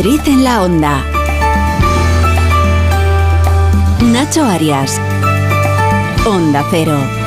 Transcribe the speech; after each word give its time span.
Madrid 0.00 0.20
en 0.28 0.44
la 0.44 0.62
onda. 0.62 1.04
Nacho 4.00 4.46
Arias. 4.46 4.98
Onda 6.24 6.64
Cero. 6.70 7.19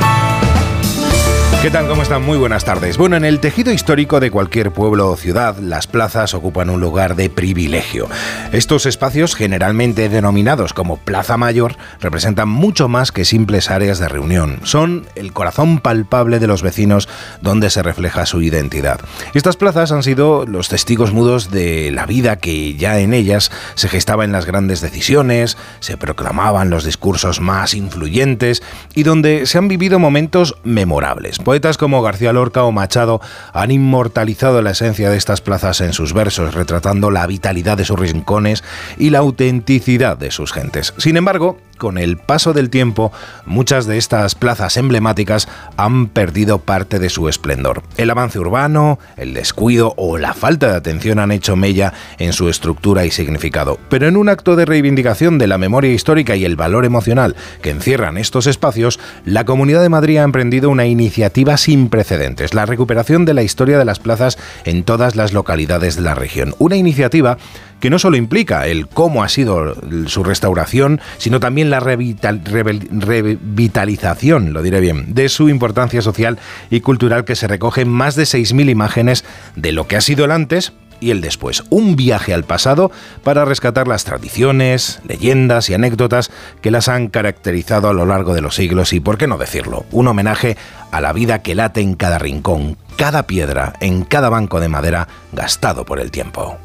¿Qué 1.64 1.70
tal? 1.70 1.88
¿Cómo 1.88 2.02
están? 2.02 2.22
Muy 2.22 2.36
buenas 2.36 2.66
tardes. 2.66 2.98
Bueno, 2.98 3.16
en 3.16 3.24
el 3.24 3.40
tejido 3.40 3.72
histórico 3.72 4.20
de 4.20 4.30
cualquier 4.30 4.70
pueblo 4.70 5.08
o 5.08 5.16
ciudad, 5.16 5.56
las 5.56 5.86
plazas 5.86 6.34
ocupan 6.34 6.68
un 6.68 6.78
lugar 6.78 7.16
de 7.16 7.30
privilegio. 7.30 8.06
Estos 8.52 8.84
espacios, 8.84 9.34
generalmente 9.34 10.10
denominados 10.10 10.74
como 10.74 10.98
Plaza 10.98 11.38
Mayor, 11.38 11.78
representan 12.02 12.50
mucho 12.50 12.88
más 12.88 13.12
que 13.12 13.24
simples 13.24 13.70
áreas 13.70 13.98
de 13.98 14.10
reunión. 14.10 14.60
Son 14.64 15.06
el 15.14 15.32
corazón 15.32 15.78
palpable 15.78 16.38
de 16.38 16.46
los 16.48 16.60
vecinos 16.60 17.08
donde 17.40 17.70
se 17.70 17.82
refleja 17.82 18.26
su 18.26 18.42
identidad. 18.42 19.00
Estas 19.32 19.56
plazas 19.56 19.90
han 19.90 20.02
sido 20.02 20.44
los 20.44 20.68
testigos 20.68 21.14
mudos 21.14 21.50
de 21.50 21.90
la 21.92 22.04
vida 22.04 22.36
que 22.36 22.74
ya 22.74 22.98
en 23.00 23.14
ellas 23.14 23.50
se 23.74 23.88
gestaba 23.88 24.26
en 24.26 24.32
las 24.32 24.44
grandes 24.44 24.82
decisiones, 24.82 25.56
se 25.80 25.96
proclamaban 25.96 26.68
los 26.68 26.84
discursos 26.84 27.40
más 27.40 27.72
influyentes 27.72 28.62
y 28.94 29.04
donde 29.04 29.46
se 29.46 29.56
han 29.56 29.68
vivido 29.68 29.98
momentos 29.98 30.56
memorables. 30.62 31.38
Poetas 31.54 31.78
como 31.78 32.02
García 32.02 32.32
Lorca 32.32 32.64
o 32.64 32.72
Machado 32.72 33.20
han 33.52 33.70
inmortalizado 33.70 34.60
la 34.60 34.72
esencia 34.72 35.08
de 35.08 35.16
estas 35.16 35.40
plazas 35.40 35.80
en 35.82 35.92
sus 35.92 36.12
versos, 36.12 36.52
retratando 36.52 37.12
la 37.12 37.28
vitalidad 37.28 37.76
de 37.76 37.84
sus 37.84 37.96
rincones 37.96 38.64
y 38.98 39.10
la 39.10 39.20
autenticidad 39.20 40.16
de 40.16 40.32
sus 40.32 40.52
gentes. 40.52 40.94
Sin 40.96 41.16
embargo, 41.16 41.58
con 41.76 41.98
el 41.98 42.16
paso 42.16 42.52
del 42.52 42.70
tiempo, 42.70 43.12
muchas 43.46 43.86
de 43.86 43.98
estas 43.98 44.34
plazas 44.34 44.76
emblemáticas 44.76 45.48
han 45.76 46.06
perdido 46.06 46.58
parte 46.58 46.98
de 46.98 47.10
su 47.10 47.28
esplendor. 47.28 47.82
El 47.96 48.10
avance 48.10 48.38
urbano, 48.38 48.98
el 49.16 49.34
descuido 49.34 49.94
o 49.96 50.18
la 50.18 50.34
falta 50.34 50.68
de 50.68 50.76
atención 50.76 51.18
han 51.18 51.32
hecho 51.32 51.56
mella 51.56 51.92
en 52.18 52.32
su 52.32 52.48
estructura 52.48 53.04
y 53.04 53.10
significado. 53.10 53.78
Pero 53.88 54.08
en 54.08 54.16
un 54.16 54.28
acto 54.28 54.56
de 54.56 54.64
reivindicación 54.64 55.38
de 55.38 55.46
la 55.46 55.58
memoria 55.58 55.92
histórica 55.92 56.36
y 56.36 56.44
el 56.44 56.56
valor 56.56 56.84
emocional 56.84 57.36
que 57.62 57.70
encierran 57.70 58.18
estos 58.18 58.46
espacios, 58.46 59.00
la 59.24 59.44
Comunidad 59.44 59.82
de 59.82 59.88
Madrid 59.88 60.18
ha 60.18 60.22
emprendido 60.22 60.70
una 60.70 60.86
iniciativa 60.86 61.56
sin 61.56 61.88
precedentes, 61.88 62.54
la 62.54 62.66
recuperación 62.66 63.24
de 63.24 63.34
la 63.34 63.42
historia 63.42 63.78
de 63.78 63.84
las 63.84 63.98
plazas 63.98 64.38
en 64.64 64.84
todas 64.84 65.16
las 65.16 65.32
localidades 65.32 65.96
de 65.96 66.02
la 66.02 66.14
región. 66.14 66.54
Una 66.58 66.76
iniciativa 66.76 67.38
que 67.80 67.90
no 67.90 67.98
solo 67.98 68.16
implica 68.16 68.66
el 68.66 68.88
cómo 68.88 69.22
ha 69.22 69.28
sido 69.28 69.76
su 70.06 70.24
restauración, 70.24 71.00
sino 71.18 71.38
también 71.40 71.68
la 71.70 71.80
revitalización, 71.80 74.52
lo 74.52 74.62
diré 74.62 74.80
bien, 74.80 75.14
de 75.14 75.28
su 75.28 75.48
importancia 75.48 76.02
social 76.02 76.38
y 76.70 76.80
cultural 76.80 77.24
que 77.24 77.36
se 77.36 77.48
recoge 77.48 77.82
en 77.82 77.90
más 77.90 78.16
de 78.16 78.24
6.000 78.24 78.70
imágenes 78.70 79.24
de 79.56 79.72
lo 79.72 79.86
que 79.86 79.96
ha 79.96 80.00
sido 80.00 80.24
el 80.24 80.30
antes, 80.30 80.72
y 81.00 81.10
el 81.10 81.20
después. 81.20 81.64
Un 81.70 81.96
viaje 81.96 82.34
al 82.34 82.44
pasado 82.44 82.90
para 83.22 83.44
rescatar 83.44 83.86
las 83.86 84.04
tradiciones, 84.04 85.00
leyendas 85.06 85.68
y 85.68 85.74
anécdotas 85.74 86.30
que 86.62 86.70
las 86.70 86.88
han 86.88 87.08
caracterizado 87.08 87.88
a 87.88 87.92
lo 87.92 88.06
largo 88.06 88.34
de 88.34 88.40
los 88.40 88.54
siglos 88.54 88.92
y, 88.92 89.00
por 89.00 89.18
qué 89.18 89.26
no 89.26 89.38
decirlo, 89.38 89.84
un 89.92 90.08
homenaje 90.08 90.56
a 90.90 91.00
la 91.00 91.12
vida 91.12 91.42
que 91.42 91.54
late 91.54 91.80
en 91.80 91.94
cada 91.94 92.18
rincón, 92.18 92.76
cada 92.96 93.24
piedra, 93.24 93.74
en 93.80 94.04
cada 94.04 94.30
banco 94.30 94.60
de 94.60 94.68
madera 94.68 95.08
gastado 95.32 95.84
por 95.84 96.00
el 96.00 96.10
tiempo. 96.10 96.58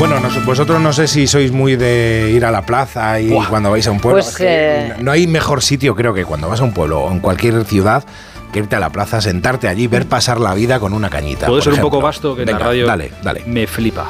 Bueno, 0.00 0.16
vosotros 0.46 0.80
no 0.80 0.94
sé 0.94 1.06
si 1.06 1.26
sois 1.26 1.52
muy 1.52 1.76
de 1.76 2.32
ir 2.34 2.46
a 2.46 2.50
la 2.50 2.62
plaza 2.62 3.20
y 3.20 3.28
cuando 3.50 3.70
vais 3.70 3.86
a 3.86 3.90
un 3.90 4.00
pueblo. 4.00 4.22
Pues, 4.22 4.34
eh, 4.40 4.94
No 4.98 5.12
hay 5.12 5.26
mejor 5.26 5.62
sitio, 5.62 5.94
creo 5.94 6.14
que 6.14 6.24
cuando 6.24 6.48
vas 6.48 6.62
a 6.62 6.64
un 6.64 6.72
pueblo 6.72 7.00
o 7.00 7.12
en 7.12 7.20
cualquier 7.20 7.62
ciudad 7.66 8.02
que 8.50 8.60
irte 8.60 8.76
a 8.76 8.80
la 8.80 8.88
plaza, 8.88 9.20
sentarte 9.20 9.68
allí, 9.68 9.88
ver 9.88 10.06
pasar 10.06 10.40
la 10.40 10.54
vida 10.54 10.80
con 10.80 10.94
una 10.94 11.10
cañita. 11.10 11.48
Puede 11.48 11.58
por 11.58 11.64
ser 11.64 11.74
un 11.74 11.80
poco 11.80 12.00
vasto 12.00 12.34
que 12.34 12.44
en 12.44 12.50
la 12.50 12.58
radio 12.58 12.86
Dale, 12.86 13.12
dale. 13.22 13.42
me 13.44 13.66
flipa. 13.66 14.06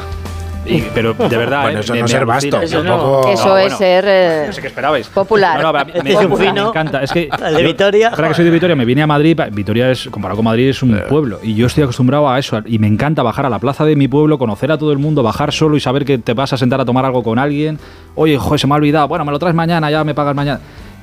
Y- 0.66 0.82
pero 0.94 1.14
de 1.14 1.36
verdad, 1.36 1.62
Bueno, 1.62 1.80
eso 1.80 1.94
no 1.94 2.02
me 2.02 2.08
ser 2.08 2.26
vasto. 2.26 2.60
Eso 2.60 2.82
no, 2.84 2.90
tampoco- 2.96 3.28
eso 3.32 3.48
No, 3.48 3.56
es 3.58 3.62
bueno. 3.64 3.76
ser 3.78 4.04
eh, 4.06 4.44
No 4.46 4.52
sé 4.52 4.60
qué 4.60 4.66
esperabais. 4.66 5.06
popular. 5.08 5.60
No, 5.62 5.72
no, 5.72 5.84
me, 5.84 5.92
es 6.10 6.56
encanta. 6.56 7.02
Es 7.02 7.12
que 7.12 7.28
de 7.56 7.62
Vitoria. 7.62 8.08
Ahora 8.10 8.28
que 8.28 8.34
soy 8.34 8.44
de 8.44 8.50
Vitoria, 8.50 8.76
me 8.76 8.84
vine 8.84 9.02
a 9.02 9.06
Madrid. 9.06 9.40
Vitoria 9.52 9.90
es, 9.90 10.08
comparado 10.10 10.36
con 10.36 10.44
Madrid, 10.44 10.68
es 10.68 10.82
un 10.82 11.00
pueblo. 11.08 11.38
Y 11.42 11.54
yo 11.54 11.66
estoy 11.66 11.84
acostumbrado 11.84 12.28
a 12.28 12.38
eso. 12.38 12.60
Y 12.66 12.78
me 12.78 12.86
encanta 12.86 13.22
bajar 13.22 13.46
a 13.46 13.50
la 13.50 13.58
plaza 13.58 13.84
de 13.84 13.96
mi 13.96 14.06
pueblo, 14.08 14.38
conocer 14.38 14.70
a 14.70 14.78
todo 14.78 14.92
el 14.92 14.98
mundo, 14.98 15.22
bajar 15.22 15.52
solo 15.52 15.76
y 15.76 15.80
saber 15.80 16.04
que 16.04 16.18
te 16.18 16.34
vas 16.34 16.52
a 16.52 16.56
sentar 16.56 16.80
a 16.80 16.84
tomar 16.84 17.04
algo 17.04 17.22
con 17.22 17.38
alguien. 17.38 17.78
Oye, 18.14 18.36
joder, 18.36 18.60
se 18.60 18.66
me 18.66 18.74
ha 18.74 18.76
olvidado. 18.76 19.08
Bueno, 19.08 19.24
me 19.24 19.32
lo 19.32 19.38
traes 19.38 19.54
mañana, 19.54 19.90
ya 19.90 20.04
me 20.04 20.14
pagas 20.14 20.34
mañana. 20.34 20.60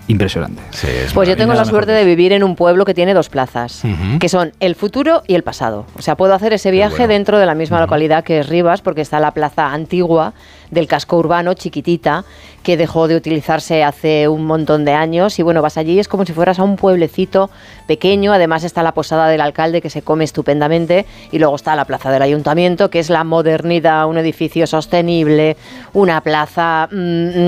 Impresionante. 0.07 0.61
Sí, 0.71 0.87
es 0.87 1.13
Pues 1.13 1.27
yo 1.27 1.35
tengo 1.35 1.53
la 1.53 1.65
suerte 1.65 1.91
de 1.91 2.05
vivir 2.05 2.31
en 2.31 2.43
un 2.43 2.55
pueblo 2.55 2.85
que 2.85 2.93
tiene 2.93 3.13
dos 3.13 3.29
plazas, 3.29 3.83
que 4.19 4.29
son 4.29 4.53
el 4.59 4.75
futuro 4.75 5.23
y 5.27 5.35
el 5.35 5.43
pasado. 5.43 5.85
O 5.97 6.01
sea, 6.01 6.15
puedo 6.15 6.33
hacer 6.33 6.53
ese 6.53 6.71
viaje 6.71 6.97
bueno. 6.97 7.13
dentro 7.13 7.39
de 7.39 7.45
la 7.45 7.55
misma 7.55 7.81
localidad 7.81 8.23
que 8.23 8.39
es 8.39 8.47
Rivas, 8.47 8.81
porque 8.81 9.01
está 9.01 9.19
la 9.19 9.31
plaza 9.31 9.73
antigua 9.73 10.33
del 10.71 10.87
casco 10.87 11.17
urbano, 11.17 11.53
chiquitita, 11.53 12.25
que 12.63 12.75
dejó 12.75 13.07
de 13.07 13.15
utilizarse 13.15 13.83
hace 13.83 14.27
un 14.27 14.45
montón 14.45 14.83
de 14.83 14.91
años. 14.93 15.39
Y 15.39 15.43
bueno, 15.43 15.61
vas 15.61 15.77
allí, 15.77 15.99
es 15.99 16.07
como 16.09 16.25
si 16.25 16.33
fueras 16.33 16.59
a 16.59 16.63
un 16.63 16.75
pueblecito 16.75 17.49
pequeño. 17.87 18.33
Además 18.33 18.63
está 18.65 18.83
la 18.83 18.91
posada 18.93 19.27
del 19.29 19.39
alcalde, 19.39 19.81
que 19.81 19.89
se 19.89 20.01
come 20.01 20.25
estupendamente. 20.25 21.05
Y 21.31 21.39
luego 21.39 21.55
está 21.55 21.75
la 21.75 21.85
plaza 21.85 22.11
del 22.11 22.21
ayuntamiento, 22.21 22.89
que 22.89 22.99
es 22.99 23.09
la 23.09 23.23
modernidad, 23.23 24.05
un 24.07 24.17
edificio 24.17 24.67
sostenible, 24.67 25.55
una 25.93 26.19
plaza 26.21 26.89
mm, 26.91 26.95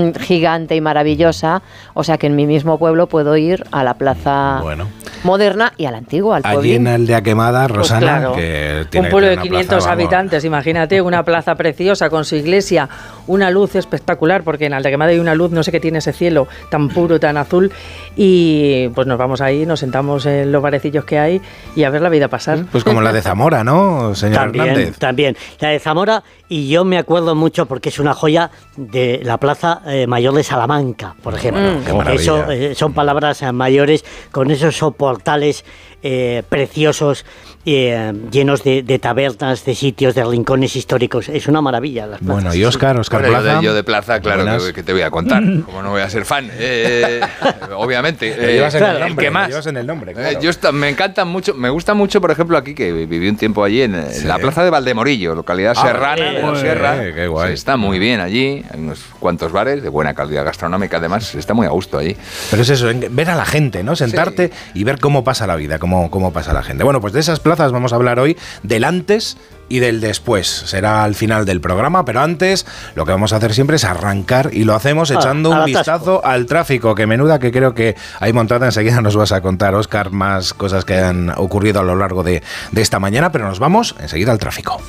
mm, 0.08 0.14
gigante 0.20 0.74
y 0.76 0.80
maravillosa. 0.80 1.62
O 1.94 2.02
sea 2.04 2.16
que 2.16 2.26
en 2.28 2.36
mi 2.36 2.46
mismo 2.46 2.78
pueblo 2.78 3.06
puedo 3.06 3.36
ir 3.36 3.64
a 3.72 3.84
la 3.84 3.94
plaza 3.94 4.60
Bueno. 4.62 4.88
moderna 5.24 5.72
y 5.76 5.84
a 5.84 5.90
la 5.90 5.98
antigua, 5.98 6.36
al 6.36 6.42
Allí 6.46 6.54
pueblín. 6.54 6.86
en 6.86 6.94
Aldea 6.94 7.20
Quemada, 7.22 7.66
Pues 7.66 7.76
Rosana, 7.76 8.00
claro. 8.00 8.32
que 8.34 8.86
tiene 8.88 9.06
un 9.08 9.10
pueblo 9.10 9.28
de 9.28 9.34
una 9.34 9.42
500 9.42 9.66
plaza, 9.68 9.88
vamos, 9.90 9.92
habitantes, 10.02 10.44
imagínate, 10.44 11.02
una 11.02 11.22
plaza 11.24 11.54
preciosa 11.56 12.08
con 12.08 12.24
su 12.24 12.36
iglesia, 12.36 12.88
una 13.26 13.50
luz 13.50 13.74
espectacular, 13.74 14.42
porque 14.42 14.66
en 14.66 14.74
Aldequemada 14.74 15.10
hay 15.10 15.18
una 15.18 15.34
luz, 15.34 15.50
no 15.50 15.62
sé 15.62 15.72
qué 15.72 15.80
tiene 15.80 15.98
ese 15.98 16.12
cielo 16.12 16.48
tan 16.70 16.88
puro, 16.88 17.20
tan 17.20 17.36
azul, 17.36 17.72
y 18.16 18.88
pues 18.88 19.06
nos 19.06 19.18
vamos 19.18 19.40
ahí, 19.40 19.66
nos 19.66 19.80
sentamos 19.80 20.26
en 20.26 20.52
los 20.52 20.62
barecillos 20.62 21.04
que 21.04 21.18
hay 21.18 21.40
y 21.76 21.84
a 21.84 21.90
ver 21.90 22.02
la 22.02 22.08
vida 22.08 22.28
pasar. 22.28 22.64
Pues 22.70 22.84
como 22.84 23.00
la 23.00 23.12
de 23.12 23.22
Zamora, 23.22 23.64
¿no, 23.64 24.14
señor 24.14 24.36
También, 24.36 24.66
Hernández? 24.66 24.98
también. 24.98 25.36
La 25.60 25.68
de 25.68 25.78
Zamora, 25.78 26.22
y 26.48 26.68
yo 26.68 26.84
me 26.84 26.98
acuerdo 26.98 27.34
mucho 27.34 27.66
porque 27.66 27.88
es 27.90 27.98
una 27.98 28.14
joya 28.14 28.50
de 28.76 29.20
la 29.22 29.38
Plaza 29.38 29.82
eh, 29.86 30.06
Mayor 30.06 30.34
de 30.34 30.42
Salamanca, 30.42 31.14
por 31.22 31.34
ejemplo. 31.34 31.62
Bueno, 31.62 31.80
qué 31.84 31.92
maravilla. 31.92 32.22
Eso 32.22 32.50
eh, 32.50 32.74
son 32.74 32.92
palabras 32.92 33.42
mayores 33.52 34.04
con 34.32 34.50
esos 34.50 34.76
soportales 34.76 35.64
eh, 36.02 36.42
preciosos, 36.48 37.26
eh, 37.66 38.12
llenos 38.30 38.64
de, 38.64 38.82
de 38.82 38.98
tabernas, 38.98 39.64
de 39.64 39.74
sitios, 39.74 40.14
de 40.14 40.24
rincones 40.24 40.76
históricos. 40.76 41.28
Es 41.28 41.46
una 41.46 41.60
maravilla. 41.60 42.06
Las 42.06 42.20
plazas. 42.20 42.34
Bueno, 42.42 42.54
y 42.54 42.64
Óscar, 42.64 42.98
Óscar 42.98 43.20
Bueno, 43.20 43.36
yo 43.36 43.42
Plaza. 43.42 43.58
de, 43.58 43.64
yo 43.64 43.74
de 43.74 43.84
plaza, 43.84 44.20
claro, 44.20 44.64
que, 44.66 44.72
que 44.72 44.82
te 44.82 44.92
voy 44.92 45.02
a 45.02 45.10
contar. 45.10 45.42
Como 45.66 45.82
no 45.82 45.90
voy 45.90 46.00
a 46.02 46.08
ser 46.10 46.24
fan. 46.24 46.50
Eh, 46.52 47.20
obviamente. 47.76 48.28
Eh, 48.30 48.54
llevas 48.54 48.74
en 48.74 48.80
claro, 48.80 48.98
el 48.98 49.04
nombre, 49.08 49.24
que 49.24 49.30
lo 49.30 49.34
más. 49.34 49.48
llevas 49.48 49.66
en 49.66 49.76
el 49.76 49.86
nombre, 49.86 50.12
Eh, 50.12 50.14
claro. 50.14 50.40
yo 50.40 50.50
esta- 50.50 50.72
me 50.72 50.88
encanta 50.88 51.24
mucho, 51.24 51.54
me 51.54 51.68
gusta 51.68 51.92
mucho, 51.94 52.20
por 52.20 52.30
ejemplo, 52.30 52.56
aquí 52.56 52.74
que 52.74 52.92
viví 52.92 53.28
un 53.28 53.36
tiempo 53.36 53.62
allí 53.62 53.82
en, 53.82 54.06
Sí. 54.10 54.24
la 54.26 54.38
plaza 54.38 54.64
de 54.64 54.70
Valdemorillo, 54.70 55.34
localidad 55.34 55.74
Ah, 55.76 55.82
serrana 55.86 56.24
de 56.32 56.42
la 56.42 56.52
eh, 56.52 56.56
Sierra. 56.60 57.14
qué 57.14 57.26
guay. 57.26 57.48
Se 57.48 57.54
está 57.54 57.76
muy 57.76 57.98
bien 57.98 58.20
allí, 58.20 58.64
hay 58.72 58.80
unos 58.80 59.00
cuantos 59.18 59.52
bares 59.52 59.82
de 59.82 59.88
buena 59.90 60.14
calidad 60.14 60.44
gastronómica, 60.44 60.96
además, 60.96 61.34
está 61.34 61.52
muy 61.54 61.66
a 61.66 61.70
gusto 61.70 61.98
allí. 61.98 62.16
Pero 62.50 62.62
es 62.62 62.70
eso, 62.70 62.88
en- 62.88 63.14
ver 63.14 63.28
a 63.30 63.36
la 63.36 63.44
gente, 63.44 63.82
¿no? 63.82 63.96
Sentarte 63.96 64.50
y 64.74 64.84
ver 64.84 64.98
cómo 64.98 65.24
pasa 65.24 65.46
la 65.46 65.56
vida, 65.56 65.78
cómo, 65.78 66.10
cómo 66.10 66.32
pasa 66.32 66.52
la 66.54 66.62
gente. 66.62 66.84
Bueno, 66.84 67.00
pues 67.02 67.12
de 67.12 67.20
esas 67.20 67.38
plazas 67.38 67.49
vamos 67.58 67.92
a 67.92 67.96
hablar 67.96 68.20
hoy 68.20 68.36
del 68.62 68.84
antes 68.84 69.36
y 69.68 69.78
del 69.78 70.00
después. 70.00 70.48
Será 70.48 71.04
al 71.04 71.14
final 71.14 71.46
del 71.46 71.60
programa, 71.60 72.04
pero 72.04 72.20
antes 72.20 72.66
lo 72.96 73.04
que 73.04 73.12
vamos 73.12 73.32
a 73.32 73.36
hacer 73.36 73.54
siempre 73.54 73.76
es 73.76 73.84
arrancar 73.84 74.50
y 74.52 74.64
lo 74.64 74.74
hacemos 74.74 75.10
Ah, 75.10 75.14
echando 75.14 75.50
un 75.50 75.64
vistazo 75.64 76.24
al 76.24 76.46
tráfico, 76.46 76.94
que 76.94 77.06
menuda 77.06 77.38
que 77.38 77.52
creo 77.52 77.74
que 77.74 77.94
hay 78.18 78.32
montada. 78.32 78.66
Enseguida 78.66 79.00
nos 79.00 79.16
vas 79.16 79.32
a 79.32 79.40
contar, 79.40 79.74
Oscar, 79.74 80.10
más 80.10 80.54
cosas 80.54 80.84
que 80.84 80.98
han 80.98 81.30
ocurrido 81.36 81.80
a 81.80 81.84
lo 81.84 81.94
largo 81.96 82.22
de, 82.24 82.42
de 82.72 82.82
esta 82.82 82.98
mañana, 82.98 83.30
pero 83.30 83.46
nos 83.46 83.58
vamos 83.60 83.94
enseguida 84.00 84.32
al 84.32 84.38
tráfico. 84.38 84.80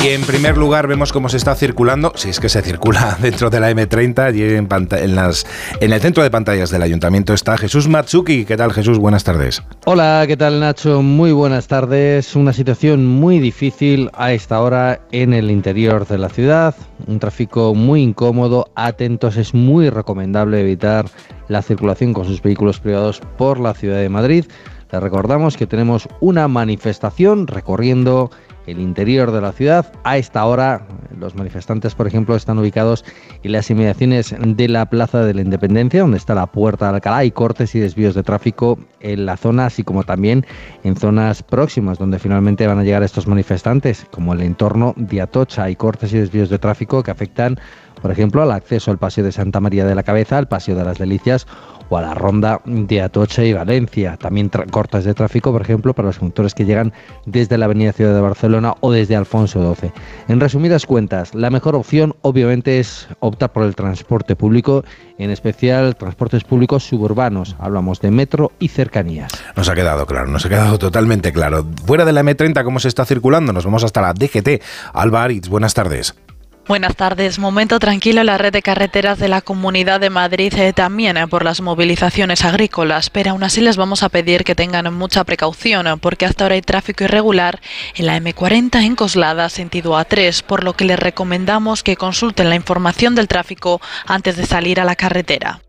Y 0.02 0.08
en 0.08 0.22
primer 0.22 0.56
lugar 0.56 0.88
vemos 0.88 1.12
cómo 1.12 1.28
se 1.28 1.37
está 1.37 1.54
circulando, 1.54 2.12
si 2.16 2.31
es 2.31 2.40
que 2.40 2.49
se 2.49 2.62
circula 2.62 3.16
dentro 3.22 3.50
de 3.50 3.60
la 3.60 3.70
M30, 3.70 4.19
allí 4.19 4.43
en, 4.43 4.69
en 4.69 5.93
el 5.93 6.00
centro 6.00 6.22
de 6.22 6.31
pantallas 6.31 6.70
del 6.70 6.82
ayuntamiento 6.82 7.34
está 7.34 7.56
Jesús 7.56 7.88
Matsuki. 7.88 8.44
¿Qué 8.44 8.56
tal 8.56 8.72
Jesús? 8.72 8.99
Buenas 8.99 9.25
tardes. 9.25 9.62
Hola, 9.84 10.25
¿qué 10.26 10.37
tal 10.37 10.58
Nacho? 10.60 11.02
Muy 11.02 11.32
buenas 11.32 11.69
tardes. 11.69 12.34
Una 12.34 12.52
situación 12.52 13.06
muy 13.06 13.38
difícil 13.38 14.10
a 14.14 14.32
esta 14.32 14.60
hora 14.60 15.00
en 15.12 15.32
el 15.34 15.50
interior 15.50 16.06
de 16.06 16.19
la 16.19 16.28
ciudad. 16.28 16.75
Un 17.06 17.20
tráfico 17.20 17.75
muy 17.75 18.02
incómodo. 18.02 18.70
Atentos, 18.75 19.37
es 19.37 19.55
muy 19.55 19.90
recomendable 19.90 20.60
evitar 20.60 21.06
la 21.48 21.62
circulación 21.62 22.12
con 22.12 22.26
sus 22.26 22.43
vehículos 22.43 22.81
privados 22.81 23.20
por 23.38 23.60
la 23.60 23.75
ciudad 23.75 23.98
de 23.98 24.08
Madrid. 24.08 24.46
Les 24.90 25.02
recordamos 25.02 25.56
que 25.56 25.66
tenemos 25.66 26.08
una 26.20 26.48
manifestación 26.48 27.46
recorriendo 27.46 28.31
el 28.66 28.78
interior 28.80 29.32
de 29.32 29.40
la 29.40 29.52
ciudad. 29.52 29.92
A 30.04 30.16
esta 30.16 30.44
hora 30.44 30.86
Los 31.18 31.34
manifestantes, 31.34 31.94
por 31.94 32.06
ejemplo, 32.06 32.34
están 32.34 32.58
ubicados 32.58 33.04
en 33.42 33.52
las 33.52 33.70
inmediaciones 33.70 34.34
de 34.38 34.68
la 34.68 34.86
Plaza 34.86 35.24
de 35.24 35.34
la 35.34 35.42
Independencia, 35.42 36.00
donde 36.00 36.16
está 36.16 36.34
la 36.34 36.46
Puerta 36.46 36.88
de 36.88 36.96
Alcalá, 36.96 37.24
y 37.24 37.30
cortes 37.30 37.74
y 37.74 37.80
desvíos 37.80 38.14
de 38.14 38.22
tráfico 38.22 38.78
en 39.00 39.26
la 39.26 39.36
zona, 39.36 39.66
así 39.66 39.84
como 39.84 40.02
también 40.02 40.44
en 40.82 40.96
zonas 40.96 41.42
próximas, 41.42 41.98
donde 41.98 42.18
finalmente 42.18 42.66
van 42.66 42.78
a 42.78 42.84
llegar 42.84 43.02
estos 43.02 43.26
manifestantes, 43.26 44.06
como 44.10 44.32
el 44.32 44.42
entorno 44.42 44.94
de 44.96 45.20
Atocha. 45.20 45.64
Hay 45.64 45.76
cortes 45.76 46.12
y 46.12 46.18
desvíos 46.18 46.48
de 46.48 46.58
tráfico 46.58 47.02
que 47.02 47.10
afectan 47.10 47.58
por 48.02 48.10
ejemplo, 48.10 48.43
al 48.43 48.50
acceso 48.50 48.90
al 48.90 48.99
Paseo 48.99 49.25
de 49.25 49.32
Santa 49.32 49.60
María 49.60 49.87
de 49.87 49.94
la 49.94 50.02
Cabeza, 50.02 50.37
al 50.37 50.49
Paseo 50.49 50.75
de 50.75 50.84
las 50.84 50.99
Delicias 50.99 51.46
o 51.88 51.96
a 51.96 52.02
la 52.02 52.14
ronda 52.14 52.60
de 52.64 53.02
Atocha 53.02 53.44
y 53.44 53.52
Valencia. 53.52 54.16
También 54.16 54.50
cortes 54.70 55.04
de 55.04 55.14
tráfico, 55.14 55.52
por 55.52 55.62
ejemplo, 55.62 55.94
para 55.94 56.06
los 56.08 56.19
conductores 56.19 56.54
que 56.54 56.64
llegan 56.64 56.93
desde 57.26 57.58
la 57.58 57.66
Avenida 57.66 57.93
Ciudad 57.93 58.14
de 58.14 58.20
Barcelona 58.20 58.75
o 58.81 58.90
desde 58.90 59.14
Alfonso 59.14 59.75
XII. 59.75 59.93
En 60.28 60.40
resumidas 60.40 60.87
cuentas, 60.87 61.34
la 61.34 61.50
mejor 61.50 61.76
opción 61.76 62.14
obviamente 62.22 62.81
es 62.81 63.08
optar 63.20 63.52
por 63.52 63.64
el 63.64 63.75
transporte 63.75 64.37
público, 64.37 64.84
en 65.19 65.31
especial 65.31 65.94
transportes 65.96 66.44
públicos 66.44 66.84
suburbanos. 66.84 67.56
Hablamos 67.58 68.00
de 68.00 68.10
metro 68.10 68.52
y 68.58 68.69
cercanías. 68.69 69.31
Nos 69.55 69.69
ha 69.69 69.75
quedado 69.75 70.06
claro, 70.06 70.28
nos 70.28 70.44
ha 70.46 70.48
quedado 70.48 70.78
totalmente 70.78 71.32
claro. 71.32 71.64
Fuera 71.87 72.05
de 72.05 72.12
la 72.12 72.22
M30, 72.22 72.64
¿cómo 72.64 72.81
se 72.81 72.88
está 72.88 73.05
circulando? 73.05 73.52
Nos 73.52 73.64
vamos 73.64 73.84
hasta 73.84 74.00
la 74.00 74.14
DGT. 74.14 74.62
Alba 74.93 75.28
buenas 75.48 75.75
tardes. 75.75 76.14
Buenas 76.68 76.94
tardes. 76.94 77.40
Momento 77.40 77.80
tranquilo 77.80 78.20
en 78.20 78.26
la 78.26 78.38
red 78.38 78.52
de 78.52 78.62
carreteras 78.62 79.18
de 79.18 79.26
la 79.26 79.40
Comunidad 79.40 79.98
de 79.98 80.10
Madrid, 80.10 80.54
eh, 80.54 80.72
también 80.72 81.16
eh, 81.16 81.26
por 81.26 81.44
las 81.44 81.60
movilizaciones 81.60 82.44
agrícolas, 82.44 83.10
pero 83.10 83.32
aún 83.32 83.42
así 83.42 83.60
les 83.60 83.76
vamos 83.76 84.04
a 84.04 84.08
pedir 84.08 84.44
que 84.44 84.54
tengan 84.54 84.94
mucha 84.94 85.24
precaución, 85.24 85.88
eh, 85.88 85.96
porque 86.00 86.24
hasta 86.24 86.44
ahora 86.44 86.54
hay 86.54 86.62
tráfico 86.62 87.02
irregular 87.02 87.60
en 87.96 88.06
la 88.06 88.16
M40 88.16 88.80
en 88.84 88.94
Coslada, 88.94 89.48
sentido 89.48 89.98
A3, 89.98 90.44
por 90.44 90.62
lo 90.62 90.74
que 90.74 90.84
les 90.84 91.00
recomendamos 91.00 91.82
que 91.82 91.96
consulten 91.96 92.48
la 92.48 92.54
información 92.54 93.16
del 93.16 93.26
tráfico 93.26 93.80
antes 94.06 94.36
de 94.36 94.46
salir 94.46 94.78
a 94.78 94.84
la 94.84 94.94
carretera. 94.94 95.62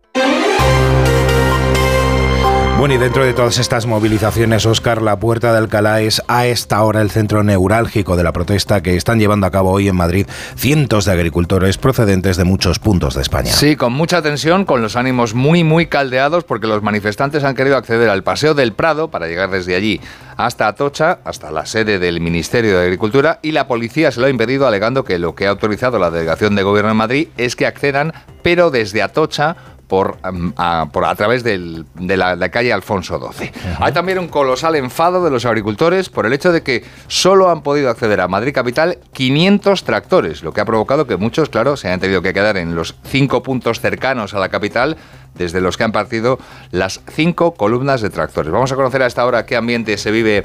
Bueno, 2.83 2.95
y 2.95 2.97
dentro 2.97 3.23
de 3.23 3.33
todas 3.33 3.59
estas 3.59 3.85
movilizaciones, 3.85 4.65
Oscar, 4.65 5.01
la 5.01 5.17
Puerta 5.17 5.53
de 5.53 5.57
Alcalá 5.57 6.01
es 6.01 6.21
a 6.27 6.47
esta 6.47 6.83
hora 6.83 7.01
el 7.01 7.11
centro 7.11 7.41
neurálgico 7.41 8.17
de 8.17 8.23
la 8.23 8.33
protesta 8.33 8.83
que 8.83 8.97
están 8.97 9.19
llevando 9.19 9.47
a 9.47 9.51
cabo 9.51 9.71
hoy 9.71 9.87
en 9.87 9.95
Madrid 9.95 10.27
cientos 10.57 11.05
de 11.05 11.13
agricultores 11.13 11.77
procedentes 11.77 12.35
de 12.35 12.43
muchos 12.43 12.79
puntos 12.79 13.15
de 13.15 13.21
España. 13.21 13.53
Sí, 13.53 13.77
con 13.77 13.93
mucha 13.93 14.21
tensión, 14.21 14.65
con 14.65 14.81
los 14.81 14.97
ánimos 14.97 15.33
muy, 15.33 15.63
muy 15.63 15.85
caldeados, 15.85 16.43
porque 16.43 16.67
los 16.67 16.83
manifestantes 16.83 17.45
han 17.45 17.55
querido 17.55 17.77
acceder 17.77 18.09
al 18.09 18.23
Paseo 18.23 18.53
del 18.53 18.73
Prado 18.73 19.09
para 19.09 19.27
llegar 19.27 19.49
desde 19.49 19.77
allí 19.77 20.01
hasta 20.35 20.67
Atocha, 20.67 21.19
hasta 21.23 21.51
la 21.51 21.65
sede 21.65 21.99
del 21.99 22.19
Ministerio 22.19 22.77
de 22.77 22.83
Agricultura, 22.83 23.39
y 23.41 23.53
la 23.53 23.65
policía 23.65 24.11
se 24.11 24.19
lo 24.19 24.25
ha 24.25 24.29
impedido 24.29 24.67
alegando 24.67 25.05
que 25.05 25.19
lo 25.19 25.35
que 25.35 25.47
ha 25.47 25.51
autorizado 25.51 25.99
la 25.99 26.11
delegación 26.11 26.53
de 26.55 26.63
gobierno 26.63 26.91
en 26.91 26.97
Madrid 26.97 27.27
es 27.37 27.55
que 27.55 27.65
accedan, 27.65 28.11
pero 28.41 28.71
desde 28.71 29.01
Atocha 29.01 29.55
por, 29.87 30.17
a, 30.23 30.87
por 30.91 31.05
a 31.05 31.15
través 31.15 31.43
de 31.43 31.85
la, 32.17 32.49
calle 32.49 32.73
Alfonso 32.73 33.19
XII. 33.19 33.51
Hay 33.79 33.91
también 33.91 34.19
un 34.19 34.27
colosal 34.27 34.75
enfado 34.75 35.23
de 35.23 35.29
los 35.29 35.45
agricultores 35.45 36.09
por 36.09 36.25
el 36.25 36.33
hecho 36.33 36.51
de 36.51 36.63
que 36.63 36.83
solo 37.07 37.49
han 37.49 37.61
podido 37.61 37.89
acceder 37.89 38.21
a 38.21 38.27
Madrid 38.27 38.53
Capital 38.53 38.97
500 39.13 39.83
tractores, 39.83 40.43
lo 40.43 40.53
que 40.53 40.61
ha 40.61 40.65
provocado 40.65 41.07
que 41.07 41.17
muchos, 41.17 41.49
claro, 41.49 41.77
se 41.77 41.87
hayan 41.87 41.99
tenido 41.99 42.21
que 42.21 42.33
quedar 42.33 42.57
en 42.57 42.75
los 42.75 42.95
cinco 43.03 43.43
puntos 43.43 43.79
cercanos 43.79 44.33
a 44.33 44.39
la 44.39 44.49
capital 44.49 44.97
desde 45.35 45.61
los 45.61 45.77
que 45.77 45.83
han 45.83 45.91
partido 45.91 46.39
las 46.71 47.01
cinco 47.11 47.53
columnas 47.53 48.01
de 48.01 48.09
tractores. 48.09 48.51
Vamos 48.51 48.71
a 48.71 48.75
conocer 48.75 49.01
a 49.01 49.07
esta 49.07 49.25
hora 49.25 49.45
qué 49.45 49.55
ambiente 49.55 49.97
se 49.97 50.11
vive 50.11 50.43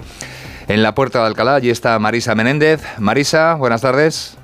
en 0.69 0.82
la 0.82 0.94
Puerta 0.94 1.20
de 1.20 1.26
Alcalá. 1.26 1.56
Allí 1.56 1.70
está 1.70 1.99
Marisa 1.99 2.34
Menéndez. 2.34 2.82
Marisa, 2.99 3.55
buenas 3.55 3.82
tardes. 3.82 4.37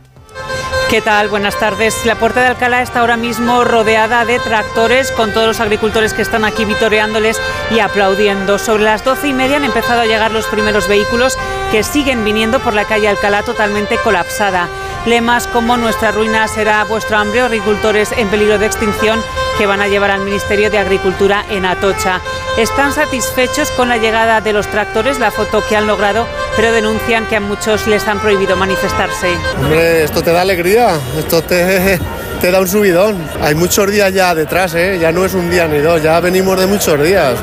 ¿Qué 0.90 1.00
tal? 1.00 1.28
Buenas 1.28 1.58
tardes. 1.58 2.04
La 2.04 2.14
puerta 2.14 2.40
de 2.40 2.48
Alcalá 2.48 2.82
está 2.82 3.00
ahora 3.00 3.16
mismo 3.16 3.64
rodeada 3.64 4.24
de 4.24 4.38
tractores 4.38 5.10
con 5.10 5.32
todos 5.32 5.46
los 5.46 5.60
agricultores 5.60 6.14
que 6.14 6.22
están 6.22 6.44
aquí 6.44 6.64
vitoreándoles 6.64 7.40
y 7.70 7.80
aplaudiendo. 7.80 8.58
Sobre 8.58 8.84
las 8.84 9.02
doce 9.02 9.28
y 9.28 9.32
media 9.32 9.56
han 9.56 9.64
empezado 9.64 10.02
a 10.02 10.06
llegar 10.06 10.30
los 10.30 10.46
primeros 10.46 10.86
vehículos 10.86 11.36
que 11.72 11.82
siguen 11.82 12.24
viniendo 12.24 12.60
por 12.60 12.74
la 12.74 12.84
calle 12.84 13.08
Alcalá 13.08 13.42
totalmente 13.42 13.96
colapsada. 13.98 14.68
Lemas 15.06 15.46
como 15.48 15.76
nuestra 15.76 16.12
ruina 16.12 16.46
será 16.48 16.84
vuestro 16.84 17.16
hambre 17.16 17.40
agricultores 17.40 18.12
en 18.12 18.28
peligro 18.28 18.58
de 18.58 18.66
extinción 18.66 19.20
que 19.58 19.66
van 19.66 19.80
a 19.80 19.88
llevar 19.88 20.10
al 20.10 20.20
Ministerio 20.20 20.70
de 20.70 20.78
Agricultura 20.78 21.44
en 21.50 21.66
Atocha. 21.66 22.20
Están 22.56 22.92
satisfechos 22.92 23.70
con 23.72 23.88
la 23.88 23.96
llegada 23.96 24.40
de 24.40 24.52
los 24.52 24.68
tractores, 24.68 25.18
la 25.18 25.30
foto 25.30 25.62
que 25.68 25.76
han 25.76 25.86
logrado, 25.86 26.26
pero 26.56 26.72
denuncian 26.72 27.26
que 27.26 27.36
a 27.36 27.40
muchos 27.40 27.86
les 27.86 28.06
han 28.06 28.20
prohibido 28.20 28.56
manifestarse. 28.56 29.28
Hombre, 29.58 30.04
esto 30.04 30.22
te 30.22 30.32
da 30.32 30.42
alegría, 30.42 30.98
esto 31.18 31.42
te, 31.42 31.98
te 32.40 32.50
da 32.50 32.60
un 32.60 32.68
subidón. 32.68 33.16
Hay 33.42 33.54
muchos 33.54 33.90
días 33.90 34.12
ya 34.12 34.34
detrás, 34.34 34.74
¿eh? 34.74 34.98
ya 35.00 35.12
no 35.12 35.24
es 35.24 35.34
un 35.34 35.50
día 35.50 35.66
ni 35.66 35.78
dos, 35.78 36.02
ya 36.02 36.20
venimos 36.20 36.58
de 36.58 36.66
muchos 36.66 37.02
días 37.02 37.34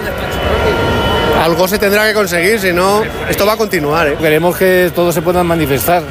algo 1.41 1.67
se 1.67 1.79
tendrá 1.79 2.07
que 2.07 2.13
conseguir, 2.13 2.59
si 2.59 2.71
no, 2.71 3.01
esto 3.27 3.47
va 3.47 3.53
a 3.53 3.57
continuar. 3.57 4.07
¿eh? 4.07 4.17
Queremos 4.19 4.55
que 4.55 4.91
todos 4.93 5.13
se 5.15 5.23
puedan 5.23 5.47
manifestar 5.47 6.03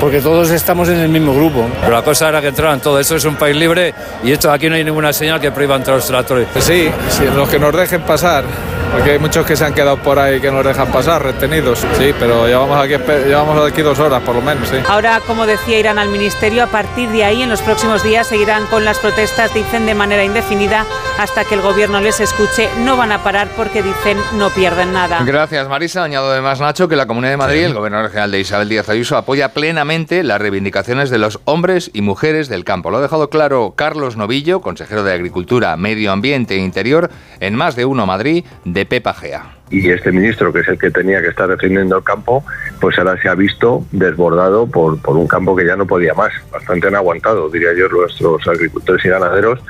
porque 0.00 0.20
todos 0.20 0.50
estamos 0.50 0.88
en 0.88 0.98
el 0.98 1.08
mismo 1.08 1.34
grupo. 1.34 1.68
Pero 1.80 1.92
la 1.92 2.02
cosa 2.02 2.28
era 2.28 2.40
que 2.40 2.48
entraran 2.48 2.80
todos. 2.80 3.00
Esto 3.00 3.16
es 3.16 3.24
un 3.24 3.36
país 3.36 3.56
libre 3.56 3.94
y 4.22 4.32
esto 4.32 4.50
aquí 4.50 4.68
no 4.68 4.74
hay 4.74 4.84
ninguna 4.84 5.12
señal 5.12 5.40
que 5.40 5.50
prohíba 5.50 5.76
entrar 5.76 5.96
los 5.96 6.06
tractores. 6.06 6.48
Sí, 6.60 6.90
sí, 7.10 7.24
los 7.34 7.48
que 7.48 7.58
nos 7.58 7.74
dejen 7.74 8.02
pasar. 8.02 8.44
Porque 8.92 9.12
hay 9.12 9.18
muchos 9.18 9.46
que 9.46 9.54
se 9.54 9.64
han 9.64 9.74
quedado 9.74 9.96
por 9.98 10.18
ahí 10.18 10.40
que 10.40 10.50
nos 10.50 10.64
dejan 10.64 10.90
pasar, 10.90 11.22
retenidos. 11.22 11.86
Sí, 11.98 12.12
pero 12.18 12.46
llevamos 12.46 12.78
aquí, 12.82 12.94
llevamos 13.26 13.70
aquí 13.70 13.82
dos 13.82 13.98
horas 13.98 14.22
por 14.22 14.34
lo 14.34 14.42
menos. 14.42 14.68
Sí. 14.68 14.76
Ahora, 14.88 15.20
como 15.26 15.46
decía, 15.46 15.78
irán 15.78 15.98
al 15.98 16.08
ministerio. 16.08 16.64
A 16.64 16.66
partir 16.66 17.08
de 17.10 17.24
ahí, 17.24 17.42
en 17.42 17.50
los 17.50 17.60
próximos 17.62 18.02
días, 18.02 18.26
seguirán 18.26 18.66
con 18.66 18.84
las 18.84 18.98
protestas, 18.98 19.52
dicen 19.54 19.86
de 19.86 19.94
manera 19.94 20.24
indefinida, 20.24 20.86
hasta 21.18 21.44
que 21.44 21.54
el 21.54 21.60
gobierno 21.60 22.00
les 22.00 22.20
escuche. 22.20 22.68
No 22.84 22.96
van 22.96 23.12
a 23.12 23.22
parar 23.22 23.48
porque 23.56 23.82
dicen 23.82 24.18
no 24.36 24.50
pierden 24.50 24.92
nada. 24.92 25.20
Gracias, 25.24 25.68
Marisa. 25.68 26.04
Añado 26.04 26.30
además, 26.32 26.60
Nacho, 26.60 26.88
que 26.88 26.96
la 26.96 27.06
Comunidad 27.06 27.32
de 27.32 27.36
Madrid, 27.36 27.64
el 27.64 27.74
gobernador 27.74 28.06
regional 28.06 28.30
de 28.30 28.40
Isabel 28.40 28.68
Díaz 28.68 28.88
Ayuso, 28.88 29.16
apoya 29.16 29.52
plenamente 29.52 30.22
las 30.22 30.40
reivindicaciones 30.40 31.10
de 31.10 31.18
los 31.18 31.40
hombres 31.44 31.90
y 31.92 32.02
mujeres 32.02 32.48
del 32.48 32.64
campo. 32.64 32.90
Lo 32.90 32.98
ha 32.98 33.02
dejado 33.02 33.30
claro 33.30 33.74
Carlos 33.76 34.16
Novillo, 34.16 34.60
consejero 34.60 35.04
de 35.04 35.12
Agricultura, 35.12 35.76
Medio 35.76 36.12
Ambiente 36.12 36.54
e 36.54 36.58
Interior, 36.58 37.10
en 37.40 37.54
Más 37.54 37.76
de 37.76 37.84
Uno 37.84 38.06
Madrid, 38.06 38.44
de 38.64 38.77
Pepa 38.86 39.14
Gea. 39.14 39.58
Y 39.70 39.90
este 39.90 40.12
ministro, 40.12 40.52
que 40.52 40.60
es 40.60 40.68
el 40.68 40.78
que 40.78 40.90
tenía 40.90 41.20
que 41.20 41.28
estar 41.28 41.48
defendiendo 41.48 41.98
el 41.98 42.04
campo, 42.04 42.44
pues 42.80 42.98
ahora 42.98 43.20
se 43.20 43.28
ha 43.28 43.34
visto 43.34 43.84
desbordado 43.92 44.66
por, 44.66 45.00
por 45.02 45.16
un 45.16 45.28
campo 45.28 45.54
que 45.54 45.66
ya 45.66 45.76
no 45.76 45.86
podía 45.86 46.14
más. 46.14 46.32
Bastante 46.50 46.86
han 46.86 46.96
aguantado, 46.96 47.50
diría 47.50 47.74
yo, 47.74 47.88
nuestros 47.88 48.46
agricultores 48.48 49.04
y 49.04 49.08
ganaderos 49.08 49.60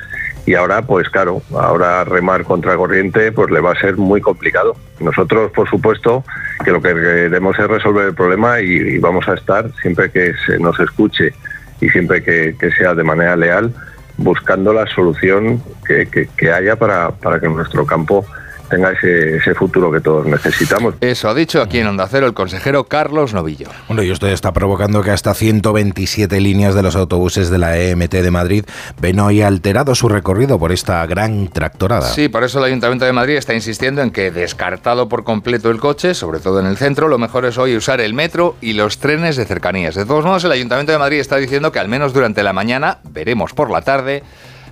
y 0.45 0.55
ahora 0.55 0.81
pues 0.81 1.07
claro, 1.09 1.43
ahora 1.51 2.03
remar 2.03 2.43
contra 2.43 2.75
corriente 2.75 3.31
pues 3.31 3.51
le 3.51 3.59
va 3.59 3.73
a 3.73 3.79
ser 3.79 3.97
muy 3.97 4.19
complicado. 4.19 4.75
Nosotros 4.99 5.51
por 5.51 5.69
supuesto 5.69 6.23
que 6.63 6.71
lo 6.71 6.81
que 6.81 6.93
queremos 6.93 7.57
es 7.59 7.67
resolver 7.67 8.07
el 8.07 8.15
problema 8.15 8.59
y, 8.59 8.97
vamos 8.97 9.27
a 9.27 9.35
estar 9.35 9.71
siempre 9.81 10.09
que 10.09 10.33
se 10.47 10.57
nos 10.57 10.79
escuche 10.79 11.33
y 11.81 11.89
siempre 11.89 12.23
que, 12.23 12.55
sea 12.77 12.95
de 12.95 13.03
manera 13.03 13.35
leal 13.35 13.71
buscando 14.17 14.73
la 14.73 14.87
solución 14.87 15.61
que, 15.85 16.07
que 16.35 16.51
haya 16.51 16.75
para, 16.75 17.11
para 17.11 17.39
que 17.39 17.47
nuestro 17.47 17.85
campo 17.85 18.25
tenga 18.69 18.91
ese, 18.91 19.53
futuro 19.55 19.91
que 19.91 19.99
todos 19.99 20.25
necesitamos. 20.25 20.95
Eso 21.01 21.29
ha 21.29 21.33
dicho 21.33 21.61
aquí 21.61 21.79
en 21.79 21.87
Onda 21.87 22.07
Cero 22.07 22.27
el 22.27 22.33
consejero 22.33 22.85
Carlos 22.85 23.33
Novillo. 23.33 23.67
Bueno, 23.87 24.03
y 24.03 24.11
esto 24.11 24.27
está 24.27 24.53
provocando 24.53 25.01
que 25.01 25.11
hasta 25.11 25.33
127 25.33 26.39
líneas 26.39 26.75
de 26.75 26.83
los 26.83 26.95
autobuses 26.95 27.49
de 27.49 27.57
la 27.57 27.77
EMT 27.77 28.13
de 28.13 28.31
Madrid 28.31 28.65
ven 29.01 29.19
hoy 29.19 29.41
alterado 29.41 29.95
su 29.95 30.07
recorrido 30.07 30.59
por 30.59 30.71
esta 30.71 31.05
gran 31.05 31.47
tractorada. 31.47 32.07
Sí, 32.07 32.29
por 32.29 32.43
eso 32.43 32.59
el 32.59 32.65
Ayuntamiento 32.65 33.05
de 33.05 33.13
Madrid 33.13 33.35
está 33.35 33.53
insistiendo 33.53 34.01
en 34.01 34.11
que 34.11 34.31
descartado 34.31 35.09
por 35.09 35.23
completo 35.23 35.71
el 35.71 35.79
coche, 35.79 36.13
sobre 36.13 36.39
todo 36.39 36.59
en 36.59 36.67
el 36.67 36.77
centro, 36.77 37.07
lo 37.07 37.17
mejor 37.17 37.45
es 37.45 37.57
hoy 37.57 37.75
usar 37.75 37.99
el 38.01 38.13
metro 38.13 38.55
y 38.61 38.73
los 38.73 38.99
trenes 38.99 39.35
de 39.35 39.45
cercanías. 39.45 39.95
De 39.95 40.05
todos 40.05 40.25
modos, 40.25 40.43
el 40.43 40.51
Ayuntamiento 40.51 40.91
de 40.91 40.99
Madrid 40.99 41.19
está 41.19 41.37
diciendo 41.37 41.71
que 41.71 41.79
al 41.79 41.89
menos 41.89 42.13
durante 42.13 42.43
la 42.43 42.53
mañana, 42.53 42.99
veremos 43.03 43.53
por 43.53 43.71
la 43.71 43.81
tarde, 43.81 44.23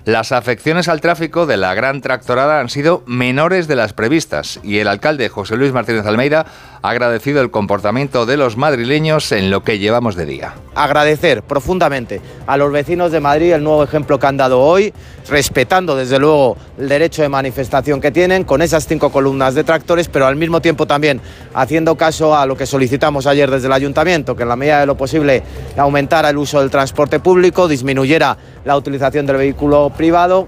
las 0.07 0.31
afecciones 0.31 0.87
al 0.87 1.01
tráfico 1.01 1.45
de 1.45 1.57
la 1.57 1.73
gran 1.73 1.99
tractorada 1.99 2.61
han 2.61 2.69
sido 2.69 3.03
menores 3.07 3.67
de 3.67 3.75
las 3.75 3.91
previstas 3.91 4.57
y 4.63 4.77
el 4.77 4.87
alcalde 4.87 5.27
José 5.27 5.57
Luis 5.57 5.73
Martínez 5.73 6.05
Almeida 6.05 6.45
agradecido 6.81 7.41
el 7.41 7.51
comportamiento 7.51 8.25
de 8.25 8.37
los 8.37 8.57
madrileños 8.57 9.31
en 9.31 9.49
lo 9.49 9.63
que 9.63 9.79
llevamos 9.79 10.15
de 10.15 10.25
día. 10.25 10.53
Agradecer 10.75 11.43
profundamente 11.43 12.21
a 12.45 12.57
los 12.57 12.71
vecinos 12.71 13.11
de 13.11 13.19
Madrid 13.19 13.53
el 13.53 13.63
nuevo 13.63 13.83
ejemplo 13.83 14.19
que 14.19 14.27
han 14.27 14.37
dado 14.37 14.61
hoy, 14.61 14.93
respetando 15.29 15.95
desde 15.95 16.19
luego 16.19 16.57
el 16.77 16.87
derecho 16.87 17.21
de 17.21 17.29
manifestación 17.29 17.99
que 17.99 18.11
tienen 18.11 18.43
con 18.43 18.61
esas 18.61 18.87
cinco 18.87 19.11
columnas 19.11 19.55
de 19.55 19.63
tractores, 19.63 20.07
pero 20.07 20.27
al 20.27 20.35
mismo 20.35 20.61
tiempo 20.61 20.85
también 20.85 21.21
haciendo 21.53 21.95
caso 21.95 22.35
a 22.35 22.45
lo 22.45 22.55
que 22.55 22.65
solicitamos 22.65 23.27
ayer 23.27 23.49
desde 23.49 23.67
el 23.67 23.73
ayuntamiento, 23.73 24.35
que 24.35 24.43
en 24.43 24.49
la 24.49 24.55
medida 24.55 24.79
de 24.79 24.85
lo 24.85 24.95
posible 24.95 25.43
aumentara 25.77 26.29
el 26.29 26.37
uso 26.37 26.59
del 26.59 26.69
transporte 26.69 27.19
público, 27.19 27.67
disminuyera 27.67 28.37
la 28.65 28.77
utilización 28.77 29.25
del 29.25 29.37
vehículo 29.37 29.91
privado 29.95 30.47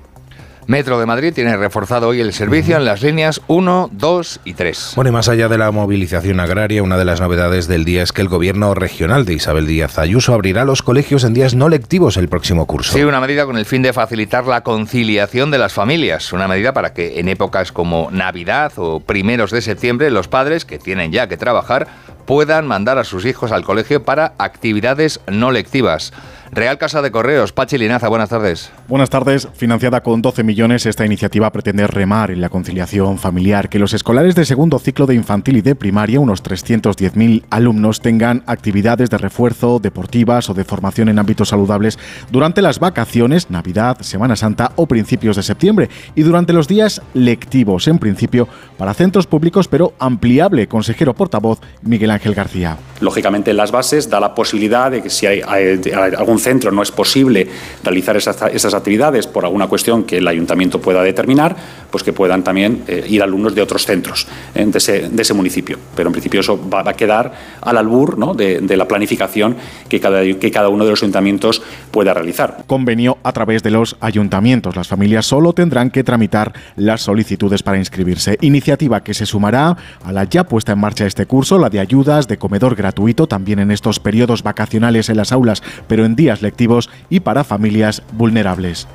Metro 0.69 0.99
de 0.99 1.07
Madrid 1.07 1.33
tiene 1.33 1.57
reforzado 1.57 2.09
hoy 2.09 2.21
el 2.21 2.31
servicio 2.31 2.77
en 2.77 2.85
las 2.85 3.01
líneas 3.01 3.41
1, 3.47 3.89
2 3.91 4.41
y 4.45 4.53
3. 4.53 4.91
Bueno, 4.95 5.09
y 5.09 5.13
más 5.13 5.27
allá 5.27 5.47
de 5.47 5.57
la 5.57 5.71
movilización 5.71 6.39
agraria, 6.39 6.83
una 6.83 6.95
de 6.95 7.05
las 7.05 7.19
novedades 7.19 7.67
del 7.67 7.85
día 7.85 8.03
es 8.03 8.11
que 8.11 8.21
el 8.21 8.27
gobierno 8.27 8.75
regional 8.75 9.25
de 9.25 9.33
Isabel 9.33 9.65
Díaz 9.65 9.97
Ayuso 9.97 10.31
abrirá 10.31 10.65
los 10.65 10.83
colegios 10.83 11.23
en 11.23 11.33
días 11.33 11.55
no 11.55 11.69
lectivos 11.69 12.17
el 12.17 12.29
próximo 12.29 12.67
curso. 12.67 12.93
Sí, 12.93 13.03
una 13.03 13.19
medida 13.19 13.47
con 13.47 13.57
el 13.57 13.65
fin 13.65 13.81
de 13.81 13.93
facilitar 13.93 14.45
la 14.45 14.61
conciliación 14.61 15.49
de 15.49 15.57
las 15.57 15.73
familias. 15.73 16.33
Una 16.33 16.47
medida 16.47 16.71
para 16.71 16.93
que 16.93 17.19
en 17.19 17.29
épocas 17.29 17.71
como 17.71 18.09
Navidad 18.11 18.71
o 18.75 18.99
primeros 18.99 19.49
de 19.49 19.63
septiembre 19.63 20.11
los 20.11 20.27
padres 20.27 20.65
que 20.65 20.77
tienen 20.77 21.11
ya 21.11 21.27
que 21.27 21.35
trabajar 21.35 21.87
puedan 22.27 22.67
mandar 22.67 22.99
a 22.99 23.05
sus 23.05 23.25
hijos 23.25 23.51
al 23.51 23.63
colegio 23.63 24.03
para 24.03 24.33
actividades 24.37 25.19
no 25.25 25.51
lectivas. 25.51 26.13
Real 26.51 26.79
Casa 26.79 27.03
de 27.03 27.11
Correos, 27.11 27.53
Pachi 27.53 27.77
Linaza, 27.77 28.07
buenas 28.09 28.29
tardes. 28.29 28.71
Buenas 28.87 29.11
tardes. 29.11 29.47
Financiada 29.53 30.01
con 30.01 30.21
12 30.21 30.43
millones, 30.43 30.87
esta 30.87 31.05
iniciativa 31.05 31.51
pretende 31.51 31.85
remar 31.85 32.31
en 32.31 32.41
la 32.41 32.49
conciliación 32.49 33.19
familiar, 33.19 33.69
que 33.69 33.77
los 33.77 33.93
escolares 33.93 34.33
de 34.33 34.45
segundo 34.45 34.79
ciclo 34.79 35.05
de 35.05 35.13
infantil 35.13 35.57
y 35.57 35.61
de 35.61 35.75
primaria, 35.75 36.19
unos 36.19 36.43
310.000 36.43 37.43
alumnos, 37.51 38.01
tengan 38.01 38.41
actividades 38.47 39.11
de 39.11 39.19
refuerzo, 39.19 39.79
deportivas 39.79 40.49
o 40.49 40.55
de 40.55 40.63
formación 40.63 41.09
en 41.09 41.19
ámbitos 41.19 41.49
saludables 41.49 41.99
durante 42.31 42.63
las 42.63 42.79
vacaciones, 42.79 43.51
Navidad, 43.51 43.97
Semana 44.01 44.35
Santa 44.35 44.71
o 44.75 44.87
principios 44.87 45.35
de 45.35 45.43
septiembre, 45.43 45.89
y 46.15 46.23
durante 46.23 46.51
los 46.51 46.67
días 46.67 46.99
lectivos, 47.13 47.87
en 47.87 47.99
principio, 47.99 48.47
para 48.77 48.95
centros 48.95 49.27
públicos, 49.27 49.67
pero 49.67 49.93
ampliable, 49.99 50.67
consejero 50.67 51.13
portavoz 51.13 51.59
Miguel 51.83 52.09
Ángel 52.09 52.33
García. 52.33 52.77
Lógicamente, 53.01 53.53
las 53.53 53.71
bases 53.71 54.09
da 54.09 54.19
la 54.19 54.33
posibilidad 54.33 54.89
de 54.89 55.03
que 55.03 55.11
si 55.11 55.27
hay, 55.27 55.41
hay- 55.47 55.79
hay 55.93 56.13
algún 56.17 56.38
centro 56.39 56.71
no 56.71 56.81
es 56.81 56.91
posible 56.91 57.47
realizar 57.83 58.17
esas, 58.17 58.41
esas 58.53 58.73
actividades 58.73 59.27
por 59.27 59.45
alguna 59.45 59.67
cuestión 59.67 60.03
que 60.03 60.17
el 60.17 60.27
ayuntamiento 60.27 60.79
pueda 60.81 61.03
determinar, 61.03 61.55
pues 61.91 62.03
que 62.03 62.13
puedan 62.13 62.43
también 62.43 62.83
eh, 62.87 63.05
ir 63.07 63.23
alumnos 63.23 63.55
de 63.55 63.61
otros 63.61 63.85
centros 63.85 64.27
eh, 64.55 64.65
de, 64.65 65.21
ese, 65.21 65.33
municipio. 65.33 65.77
Pero 65.95 66.09
en 66.09 66.13
principio 66.13 66.39
eso 66.41 66.59
va, 66.69 66.81
a 66.85 66.93
quedar 66.93 67.33
al 67.61 67.77
albur 67.77 68.35
de, 68.35 68.59
de 68.61 68.77
la 68.77 68.87
planificación 68.87 69.55
que 69.87 69.99
cada, 69.99 70.21
que 70.21 70.51
cada 70.51 70.69
uno 70.69 70.83
de 70.85 70.91
los 70.91 71.01
ayuntamientos 71.01 71.61
pueda 71.91 72.13
realizar. 72.13 72.63
Convenio 72.67 73.17
a 73.23 73.31
través 73.31 73.63
de 73.63 73.71
los 73.71 73.95
ayuntamientos. 73.99 74.75
Las 74.75 74.87
familias 74.87 75.25
solo 75.25 75.53
tendrán 75.53 75.91
que 75.91 76.03
tramitar 76.03 76.53
las 76.75 77.01
solicitudes 77.01 77.63
para 77.63 77.77
inscribirse. 77.77 78.37
Iniciativa 78.41 79.03
que 79.03 79.13
se 79.13 79.25
sumará 79.25 79.77
a 80.03 80.11
la 80.11 80.23
ya 80.23 80.43
puesta 80.43 80.73
en 80.73 80.79
marcha 80.79 81.05
este 81.05 81.25
curso, 81.25 81.57
la 81.57 81.69
de 81.69 81.79
ayudas 81.79 82.27
de 82.27 82.37
comedor 82.37 82.75
gratuito, 82.75 83.27
también 83.27 83.59
en 83.59 83.71
estos 83.71 83.99
periodos 83.99 84.43
vacacionales 84.43 85.09
en 85.09 85.17
las 85.17 85.31
aulas, 85.31 85.63
pero 85.87 86.05
en 86.05 86.15
días 86.15 86.41
lectivos 86.41 86.89
y 87.09 87.21
para 87.21 87.43
familias 87.43 88.03
vulnerables. 88.13 88.87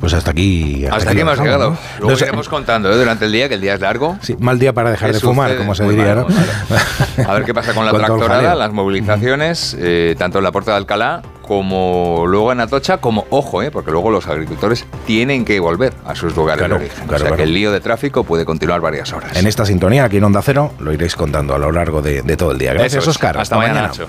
Pues 0.00 0.14
hasta 0.14 0.30
aquí. 0.30 0.86
Hasta 0.90 1.10
aquí 1.10 1.20
lo 1.20 1.30
hemos 1.32 1.38
llegado. 1.40 1.70
¿no? 1.72 1.76
Luego 1.98 2.10
No 2.12 2.16
sé- 2.16 2.24
iremos 2.24 2.48
contando 2.48 2.90
¿eh? 2.90 2.96
durante 2.96 3.26
el 3.26 3.32
día, 3.32 3.48
que 3.48 3.54
el 3.54 3.60
día 3.60 3.74
es 3.74 3.80
largo. 3.80 4.16
Sí, 4.22 4.34
mal 4.40 4.58
día 4.58 4.72
para 4.72 4.90
dejar 4.90 5.10
¿Qué 5.10 5.14
de 5.16 5.20
fumar, 5.20 5.54
como 5.58 5.74
se 5.74 5.84
diría, 5.86 6.14
malo, 6.14 6.26
¿no? 6.28 7.24
A 7.28 7.34
ver 7.34 7.44
qué 7.44 7.52
pasa 7.52 7.74
con 7.74 7.84
la 7.84 7.92
tractorada, 7.96 8.54
las 8.54 8.72
movilizaciones, 8.72 9.76
eh, 9.78 10.14
tanto 10.18 10.38
en 10.38 10.44
la 10.44 10.52
Puerta 10.52 10.70
de 10.72 10.78
Alcalá 10.78 11.20
como 11.42 12.24
luego 12.28 12.52
en 12.52 12.60
Atocha, 12.60 12.98
como, 12.98 13.26
ojo, 13.30 13.60
eh, 13.62 13.70
porque 13.72 13.90
luego 13.90 14.10
los 14.10 14.26
agricultores 14.28 14.86
tienen 15.04 15.44
que 15.44 15.58
volver 15.60 15.92
a 16.06 16.14
sus 16.14 16.34
lugares 16.36 16.60
Claro, 16.60 16.78
de 16.78 16.84
origen. 16.86 17.04
claro, 17.06 17.16
o 17.16 17.18
sea 17.18 17.26
claro. 17.26 17.36
que 17.36 17.42
el 17.42 17.52
lío 17.52 17.72
de 17.72 17.80
tráfico 17.80 18.22
puede 18.24 18.44
continuar 18.44 18.80
varias 18.80 19.12
horas. 19.12 19.36
En 19.36 19.46
esta 19.48 19.66
sintonía, 19.66 20.04
aquí 20.04 20.16
en 20.18 20.24
Onda 20.24 20.40
Cero, 20.42 20.72
lo 20.78 20.92
iréis 20.92 21.14
contando 21.16 21.54
a 21.54 21.58
lo 21.58 21.72
largo 21.72 22.00
de, 22.02 22.22
de 22.22 22.36
todo 22.36 22.52
el 22.52 22.58
día. 22.58 22.72
Gracias, 22.72 23.02
es. 23.02 23.08
Oscar. 23.08 23.36
Hasta, 23.36 23.56
mañana, 23.56 23.82
Nacho. 23.82 24.06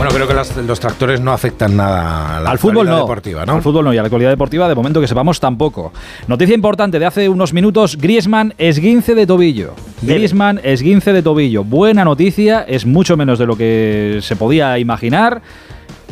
Bueno, 0.00 0.14
creo 0.14 0.26
que 0.26 0.32
las- 0.32 0.56
los 0.56 0.80
tractores 0.80 1.20
no 1.20 1.30
afectan 1.30 1.76
nada 1.76 2.38
a 2.38 2.40
la 2.40 2.50
Al 2.52 2.58
fútbol 2.58 2.88
no. 2.88 2.96
deportiva, 3.00 3.44
¿no? 3.44 3.52
Al 3.56 3.60
fútbol 3.62 3.84
no 3.84 3.92
y 3.92 3.98
a 3.98 4.00
la 4.00 4.06
actualidad 4.06 4.30
deportiva 4.30 4.66
de 4.66 4.74
momento 4.74 4.98
que 4.98 5.06
sepamos 5.06 5.38
tampoco. 5.40 5.92
Noticia 6.26 6.54
importante 6.54 6.98
de 6.98 7.04
hace 7.04 7.28
unos 7.28 7.52
minutos, 7.52 7.98
Griezmann 7.98 8.54
esguince 8.56 9.14
de 9.14 9.26
tobillo. 9.26 9.74
Griezmann 10.00 10.58
esguince 10.64 11.12
de 11.12 11.22
tobillo. 11.22 11.64
Buena 11.64 12.02
noticia, 12.06 12.64
es 12.66 12.86
mucho 12.86 13.18
menos 13.18 13.38
de 13.38 13.44
lo 13.44 13.58
que 13.58 14.20
se 14.22 14.36
podía 14.36 14.78
imaginar. 14.78 15.42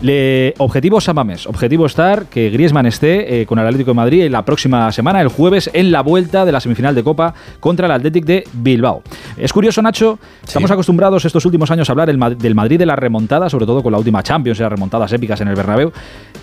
Le, 0.00 0.54
objetivo 0.58 1.00
Samamés, 1.00 1.46
objetivo 1.46 1.84
estar 1.86 2.26
que 2.26 2.50
Griezmann 2.50 2.86
esté 2.86 3.40
eh, 3.40 3.46
con 3.46 3.58
el 3.58 3.66
Atlético 3.66 3.90
de 3.90 3.96
Madrid 3.96 4.22
en 4.22 4.32
la 4.32 4.44
próxima 4.44 4.92
semana, 4.92 5.20
el 5.20 5.28
jueves, 5.28 5.70
en 5.72 5.90
la 5.90 6.02
vuelta 6.02 6.44
de 6.44 6.52
la 6.52 6.60
semifinal 6.60 6.94
de 6.94 7.02
Copa 7.02 7.34
contra 7.58 7.86
el 7.86 7.92
Athletic 7.92 8.24
de 8.24 8.44
Bilbao. 8.52 9.02
Es 9.36 9.52
curioso, 9.52 9.82
Nacho, 9.82 10.18
estamos 10.46 10.70
acostumbrados 10.70 11.24
estos 11.24 11.44
últimos 11.46 11.70
años 11.72 11.88
a 11.88 11.92
hablar 11.92 12.10
el 12.10 12.38
del 12.38 12.54
Madrid 12.54 12.78
de 12.78 12.86
la 12.86 12.94
remontada, 12.94 13.50
sobre 13.50 13.66
todo 13.66 13.82
con 13.82 13.90
la 13.90 13.98
última 13.98 14.22
Champions 14.22 14.60
y 14.60 14.62
las 14.62 14.70
remontadas 14.70 15.12
épicas 15.12 15.40
en 15.40 15.48
el 15.48 15.56
Bernabéu. 15.56 15.92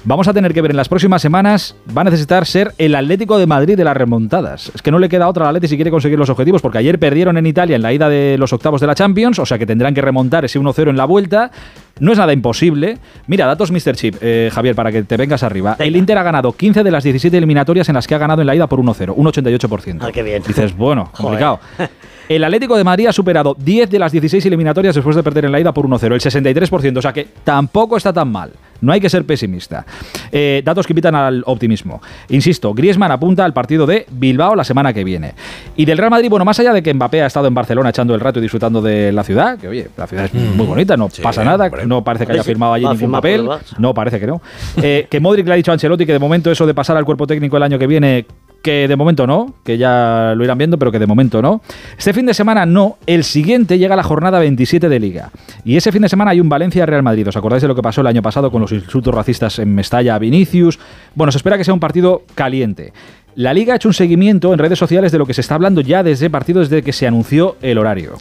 Vamos 0.03 0.27
a 0.27 0.33
tener 0.33 0.53
que 0.53 0.61
ver 0.61 0.71
en 0.71 0.77
las 0.77 0.89
próximas 0.89 1.21
semanas, 1.21 1.75
va 1.97 2.01
a 2.01 2.05
necesitar 2.05 2.45
ser 2.45 2.73
el 2.77 2.93
Atlético 2.93 3.37
de 3.37 3.47
Madrid 3.47 3.77
de 3.77 3.83
las 3.85 3.95
remontadas. 3.95 4.71
Es 4.75 4.81
que 4.81 4.91
no 4.91 4.99
le 4.99 5.07
queda 5.07 5.29
otra 5.29 5.45
al 5.45 5.55
Atleti 5.55 5.69
si 5.69 5.75
quiere 5.77 5.91
conseguir 5.91 6.19
los 6.19 6.29
objetivos, 6.29 6.61
porque 6.61 6.77
ayer 6.77 6.99
perdieron 6.99 7.37
en 7.37 7.45
Italia 7.45 7.77
en 7.77 7.81
la 7.81 7.93
ida 7.93 8.09
de 8.09 8.37
los 8.37 8.51
octavos 8.51 8.81
de 8.81 8.87
la 8.87 8.95
Champions, 8.95 9.39
o 9.39 9.45
sea 9.45 9.57
que 9.57 9.65
tendrán 9.65 9.93
que 9.93 10.01
remontar 10.01 10.43
ese 10.43 10.59
1-0 10.59 10.89
en 10.89 10.97
la 10.97 11.05
vuelta. 11.05 11.51
No 11.99 12.11
es 12.11 12.17
nada 12.17 12.33
imposible. 12.33 12.97
Mira, 13.27 13.45
datos 13.45 13.71
Mr. 13.71 13.95
Chip, 13.95 14.15
eh, 14.21 14.49
Javier, 14.51 14.75
para 14.75 14.91
que 14.91 15.03
te 15.03 15.15
vengas 15.15 15.43
arriba. 15.43 15.77
El 15.79 15.95
Inter 15.95 16.17
ha 16.17 16.23
ganado 16.23 16.51
15 16.51 16.83
de 16.83 16.91
las 16.91 17.03
17 17.03 17.37
eliminatorias 17.37 17.87
en 17.87 17.95
las 17.95 18.05
que 18.05 18.15
ha 18.15 18.17
ganado 18.17 18.41
en 18.41 18.47
la 18.47 18.55
ida 18.55 18.67
por 18.67 18.79
1-0, 18.79 19.13
un 19.15 19.25
88%. 19.27 19.99
Ah, 20.01 20.11
qué 20.11 20.21
bien. 20.21 20.43
Dices, 20.45 20.75
bueno, 20.75 21.09
complicado. 21.17 21.59
El 22.27 22.43
Atlético 22.43 22.75
de 22.75 22.83
Madrid 22.83 23.07
ha 23.07 23.13
superado 23.13 23.55
10 23.57 23.89
de 23.89 23.99
las 23.99 24.11
16 24.11 24.45
eliminatorias 24.45 24.95
después 24.95 25.15
de 25.15 25.23
perder 25.23 25.45
en 25.45 25.51
la 25.51 25.59
ida 25.59 25.73
por 25.73 25.87
1-0, 25.87 26.13
el 26.13 26.21
63%, 26.21 26.97
o 26.97 27.01
sea 27.01 27.13
que 27.13 27.27
tampoco 27.43 27.97
está 27.97 28.11
tan 28.11 28.31
mal. 28.31 28.51
No 28.81 28.91
hay 28.91 28.99
que 28.99 29.09
ser 29.09 29.25
pesimista. 29.25 29.85
Eh, 30.31 30.61
datos 30.65 30.85
que 30.85 30.93
invitan 30.93 31.15
al 31.15 31.43
optimismo. 31.45 32.01
Insisto, 32.29 32.73
Griezmann 32.73 33.11
apunta 33.11 33.45
al 33.45 33.53
partido 33.53 33.85
de 33.85 34.05
Bilbao 34.11 34.55
la 34.55 34.63
semana 34.63 34.93
que 34.93 35.03
viene. 35.03 35.33
Y 35.75 35.85
del 35.85 35.97
Real 35.97 36.11
Madrid, 36.11 36.29
bueno, 36.29 36.45
más 36.45 36.59
allá 36.59 36.73
de 36.73 36.83
que 36.83 36.93
Mbappé 36.93 37.21
ha 37.21 37.27
estado 37.27 37.47
en 37.47 37.53
Barcelona 37.53 37.89
echando 37.89 38.13
el 38.13 38.19
rato 38.19 38.39
y 38.39 38.41
disfrutando 38.41 38.81
de 38.81 39.11
la 39.11 39.23
ciudad, 39.23 39.57
que 39.57 39.67
oye, 39.67 39.87
la 39.95 40.07
ciudad 40.07 40.25
es 40.25 40.33
muy 40.33 40.65
bonita, 40.65 40.97
no 40.97 41.09
pasa 41.21 41.43
nada, 41.43 41.69
no 41.85 42.03
parece 42.03 42.25
que 42.25 42.33
haya 42.33 42.43
firmado 42.43 42.73
allí 42.73 42.85
ningún 42.85 43.11
papel. 43.11 43.47
No, 43.77 43.93
parece 43.93 44.19
que 44.19 44.27
no. 44.27 44.41
Eh, 44.81 45.07
que 45.09 45.19
Modric 45.19 45.47
le 45.47 45.53
ha 45.53 45.55
dicho 45.55 45.71
a 45.71 45.73
Ancelotti 45.73 46.05
que 46.05 46.13
de 46.13 46.19
momento 46.19 46.51
eso 46.51 46.65
de 46.65 46.73
pasar 46.73 46.97
al 46.97 47.05
cuerpo 47.05 47.25
técnico 47.27 47.57
el 47.57 47.63
año 47.63 47.79
que 47.79 47.87
viene, 47.87 48.25
que 48.65 48.87
de 48.87 48.95
momento 48.95 49.27
no, 49.27 49.53
que 49.63 49.77
ya 49.77 50.33
lo 50.35 50.43
irán 50.43 50.57
viendo, 50.57 50.79
pero 50.79 50.91
que 50.91 50.97
de 50.97 51.05
momento 51.05 51.39
no. 51.39 51.61
Este 51.99 52.13
fin 52.13 52.25
de 52.25 52.33
semana 52.33 52.65
no, 52.65 52.97
el 53.05 53.23
siguiente 53.23 53.77
llega 53.77 53.95
la 53.95 54.01
jornada 54.01 54.39
27 54.39 54.89
de 54.89 54.99
Liga. 54.99 55.29
Y 55.63 55.77
ese 55.77 55.91
fin 55.91 56.01
de 56.01 56.09
semana 56.09 56.31
hay 56.31 56.39
un 56.39 56.49
Valencia-Real 56.49 57.03
Madrid. 57.03 57.27
¿Os 57.27 57.37
acordáis 57.37 57.61
de 57.61 57.67
lo 57.67 57.75
que 57.75 57.83
pasó 57.83 58.01
el 58.01 58.07
año 58.07 58.23
pasado 58.23 58.49
con 58.49 58.61
los 58.61 58.71
insultos 58.71 59.13
racistas 59.13 59.59
en 59.59 59.75
Mestalla 59.75 60.15
a 60.15 60.19
Vinicius? 60.19 60.79
Bueno, 61.13 61.31
se 61.31 61.37
espera 61.37 61.59
que 61.59 61.63
sea 61.63 61.75
un 61.75 61.79
partido 61.79 62.23
caliente. 62.33 62.91
La 63.35 63.53
Liga 63.53 63.73
ha 63.73 63.75
hecho 63.75 63.89
un 63.89 63.93
seguimiento 63.93 64.51
en 64.51 64.57
redes 64.57 64.79
sociales 64.79 65.11
de 65.11 65.19
lo 65.19 65.27
que 65.27 65.35
se 65.35 65.41
está 65.41 65.53
hablando 65.53 65.81
ya 65.81 66.01
desde 66.01 66.31
partido 66.31 66.61
desde 66.61 66.81
que 66.81 66.91
se 66.91 67.05
anunció 67.05 67.57
el 67.61 67.77
horario. 67.77 68.15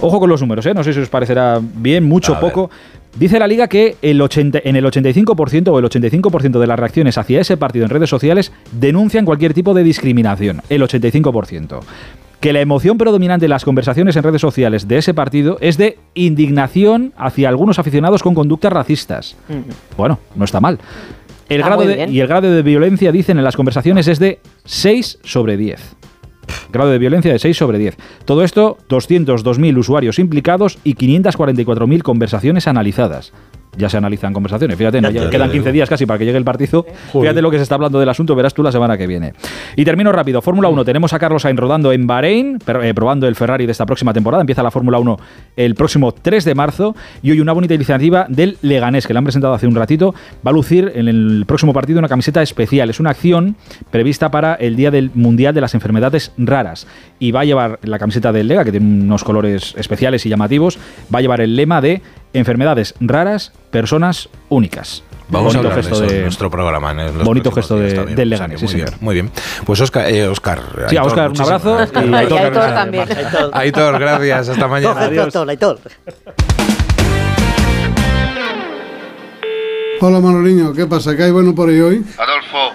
Ojo 0.00 0.18
con 0.18 0.30
los 0.30 0.40
números, 0.40 0.64
¿eh? 0.64 0.72
no 0.72 0.82
sé 0.82 0.94
si 0.94 1.00
os 1.00 1.10
parecerá 1.10 1.60
bien, 1.60 2.04
mucho, 2.04 2.40
poco. 2.40 2.70
Dice 3.18 3.38
la 3.38 3.46
liga 3.46 3.68
que 3.68 3.96
el 4.02 4.20
80 4.20 4.60
en 4.64 4.74
el 4.76 4.84
85% 4.84 5.68
o 5.68 5.78
el 5.78 5.84
85% 5.84 6.58
de 6.58 6.66
las 6.66 6.78
reacciones 6.78 7.16
hacia 7.16 7.40
ese 7.40 7.56
partido 7.56 7.84
en 7.84 7.90
redes 7.90 8.10
sociales 8.10 8.52
denuncian 8.72 9.24
cualquier 9.24 9.54
tipo 9.54 9.72
de 9.72 9.84
discriminación. 9.84 10.62
El 10.68 10.82
85%. 10.82 11.80
Que 12.40 12.52
la 12.52 12.60
emoción 12.60 12.98
predominante 12.98 13.46
en 13.46 13.50
las 13.50 13.64
conversaciones 13.64 14.16
en 14.16 14.22
redes 14.24 14.40
sociales 14.40 14.88
de 14.88 14.98
ese 14.98 15.14
partido 15.14 15.58
es 15.60 15.78
de 15.78 15.96
indignación 16.14 17.12
hacia 17.16 17.48
algunos 17.48 17.78
aficionados 17.78 18.22
con 18.22 18.34
conductas 18.34 18.72
racistas. 18.72 19.36
Bueno, 19.96 20.18
no 20.34 20.44
está 20.44 20.60
mal. 20.60 20.78
El 21.48 21.62
grado 21.62 21.82
de- 21.86 21.94
y 22.10 22.20
el 22.20 22.26
grado 22.26 22.50
de 22.50 22.62
violencia, 22.62 23.12
dicen 23.12 23.38
en 23.38 23.44
las 23.44 23.54
conversaciones, 23.56 24.08
es 24.08 24.18
de 24.18 24.40
6 24.64 25.20
sobre 25.22 25.56
10. 25.56 25.80
Grado 26.74 26.90
de 26.90 26.98
violencia 26.98 27.32
de 27.32 27.38
6 27.38 27.56
sobre 27.56 27.78
10. 27.78 27.96
Todo 28.24 28.42
esto, 28.42 28.78
202.000 28.88 29.78
usuarios 29.78 30.18
implicados 30.18 30.78
y 30.82 30.96
544.000 30.96 32.02
conversaciones 32.02 32.66
analizadas. 32.66 33.32
Ya 33.76 33.88
se 33.88 33.96
analizan 33.96 34.32
conversaciones, 34.32 34.76
fíjate, 34.76 35.00
no, 35.00 35.10
Ya 35.10 35.30
quedan 35.30 35.48
digo. 35.48 35.64
15 35.64 35.72
días 35.72 35.88
casi 35.88 36.06
para 36.06 36.18
que 36.18 36.24
llegue 36.24 36.38
el 36.38 36.44
partido. 36.44 36.86
Fíjate 37.12 37.42
lo 37.42 37.50
que 37.50 37.56
se 37.56 37.62
está 37.62 37.74
hablando 37.74 37.98
del 37.98 38.08
asunto, 38.08 38.34
verás 38.34 38.54
tú 38.54 38.62
la 38.62 38.72
semana 38.72 38.96
que 38.96 39.06
viene. 39.06 39.34
Y 39.76 39.84
termino 39.84 40.12
rápido, 40.12 40.40
Fórmula 40.42 40.68
1, 40.68 40.84
tenemos 40.84 41.12
a 41.12 41.18
Carlos 41.18 41.42
Sainz 41.42 41.58
rodando 41.58 41.92
en 41.92 42.06
Bahrein, 42.06 42.58
pero, 42.64 42.82
eh, 42.82 42.94
probando 42.94 43.26
el 43.26 43.34
Ferrari 43.34 43.66
de 43.66 43.72
esta 43.72 43.86
próxima 43.86 44.12
temporada, 44.12 44.40
empieza 44.40 44.62
la 44.62 44.70
Fórmula 44.70 44.98
1 44.98 45.18
el 45.56 45.74
próximo 45.74 46.12
3 46.12 46.44
de 46.44 46.54
marzo. 46.54 46.94
Y 47.22 47.30
hoy 47.30 47.40
una 47.40 47.52
bonita 47.52 47.74
iniciativa 47.74 48.26
del 48.28 48.58
Leganés, 48.62 49.06
que 49.06 49.12
le 49.12 49.18
han 49.18 49.24
presentado 49.24 49.54
hace 49.54 49.66
un 49.66 49.74
ratito, 49.74 50.14
va 50.46 50.50
a 50.50 50.54
lucir 50.54 50.92
en 50.94 51.08
el 51.08 51.44
próximo 51.46 51.72
partido 51.72 51.98
una 51.98 52.08
camiseta 52.08 52.42
especial, 52.42 52.90
es 52.90 53.00
una 53.00 53.10
acción 53.10 53.56
prevista 53.90 54.30
para 54.30 54.54
el 54.54 54.76
Día 54.76 54.90
del 54.90 55.10
Mundial 55.14 55.54
de 55.54 55.60
las 55.60 55.74
Enfermedades 55.74 56.32
Raras. 56.38 56.86
Y 57.18 57.32
va 57.32 57.40
a 57.40 57.44
llevar 57.44 57.78
la 57.82 57.98
camiseta 57.98 58.32
del 58.32 58.48
Lega, 58.48 58.64
que 58.64 58.70
tiene 58.70 59.04
unos 59.04 59.24
colores 59.24 59.74
especiales 59.76 60.24
y 60.26 60.28
llamativos, 60.28 60.78
va 61.12 61.18
a 61.18 61.22
llevar 61.22 61.40
el 61.40 61.56
lema 61.56 61.80
de 61.80 62.02
enfermedades 62.34 62.94
raras, 63.00 63.52
personas 63.70 64.28
únicas. 64.50 65.02
Vamos 65.28 65.54
Bonito 65.54 65.68
a 65.68 65.72
hablar 65.72 65.84
de 65.86 65.90
eso 65.90 66.04
en 66.14 66.22
nuestro 66.24 66.50
programa. 66.50 66.90
en 66.90 67.24
bonito 67.24 67.50
gesto 67.50 67.78
de- 67.78 67.94
también. 67.94 68.14
del 68.16 68.32
O 68.34 68.36
sea 68.36 68.46
Leganés, 68.46 68.60
sí, 68.60 68.66
muy 68.66 68.74
bien, 68.74 68.88
muy 69.00 69.14
bien. 69.14 69.30
Pues 69.64 69.80
Oscar, 69.80 70.06
eh, 70.10 70.28
Oscar 70.28 70.60
Sí, 70.90 70.96
a 70.96 71.00
Aitor, 71.00 71.06
Oscar, 71.06 71.30
un 71.30 71.40
abrazo 71.40 71.76
y 71.78 71.78
a 71.78 71.80
Aitor, 71.80 72.04
Y 72.04 72.14
a 72.14 72.18
Aitor 72.18 72.52
gracias. 72.52 72.74
también. 72.74 73.08
Aitor, 73.52 73.98
gracias. 73.98 74.48
Hasta 74.50 74.68
mañana. 74.68 75.00
Aitor, 75.00 75.48
Aitor. 75.48 75.78
Hola 80.00 80.20
Manoliño, 80.20 80.74
¿qué 80.74 80.86
pasa? 80.86 81.16
¿Qué 81.16 81.22
hay 81.22 81.30
bueno 81.30 81.54
por 81.54 81.70
ahí 81.70 81.80
hoy? 81.80 82.04
Adolfo, 82.18 82.74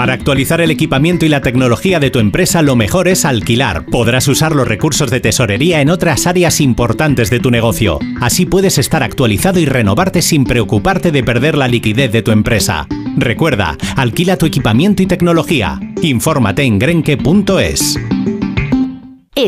Para 0.00 0.14
actualizar 0.14 0.62
el 0.62 0.70
equipamiento 0.70 1.26
y 1.26 1.28
la 1.28 1.42
tecnología 1.42 2.00
de 2.00 2.10
tu 2.10 2.20
empresa, 2.20 2.62
lo 2.62 2.74
mejor 2.74 3.06
es 3.06 3.26
alquilar. 3.26 3.84
Podrás 3.84 4.28
usar 4.28 4.56
los 4.56 4.66
recursos 4.66 5.10
de 5.10 5.20
tesorería 5.20 5.82
en 5.82 5.90
otras 5.90 6.26
áreas 6.26 6.62
importantes 6.62 7.28
de 7.28 7.38
tu 7.38 7.50
negocio. 7.50 7.98
Así 8.18 8.46
puedes 8.46 8.78
estar 8.78 9.02
actualizado 9.02 9.60
y 9.60 9.66
renovarte 9.66 10.22
sin 10.22 10.44
preocuparte 10.44 11.12
de 11.12 11.22
perder 11.22 11.58
la 11.58 11.68
liquidez 11.68 12.10
de 12.12 12.22
tu 12.22 12.30
empresa. 12.30 12.88
Recuerda, 13.18 13.76
alquila 13.94 14.38
tu 14.38 14.46
equipamiento 14.46 15.02
y 15.02 15.06
tecnología. 15.06 15.78
Infórmate 16.00 16.62
en 16.62 16.78
grenke.es. 16.78 17.98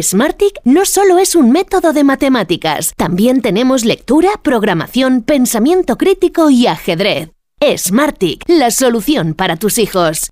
Smartick 0.03 0.61
no 0.65 0.85
solo 0.85 1.17
es 1.17 1.35
un 1.35 1.51
método 1.51 1.95
de 1.95 2.05
matemáticas, 2.05 2.93
también 2.95 3.41
tenemos 3.41 3.87
lectura, 3.87 4.29
programación, 4.43 5.23
pensamiento 5.23 5.97
crítico 5.97 6.51
y 6.51 6.67
ajedrez. 6.67 7.31
Smartick, 7.75 8.43
la 8.49 8.71
solución 8.71 9.35
para 9.35 9.57
tus 9.57 9.79
hijos. 9.79 10.32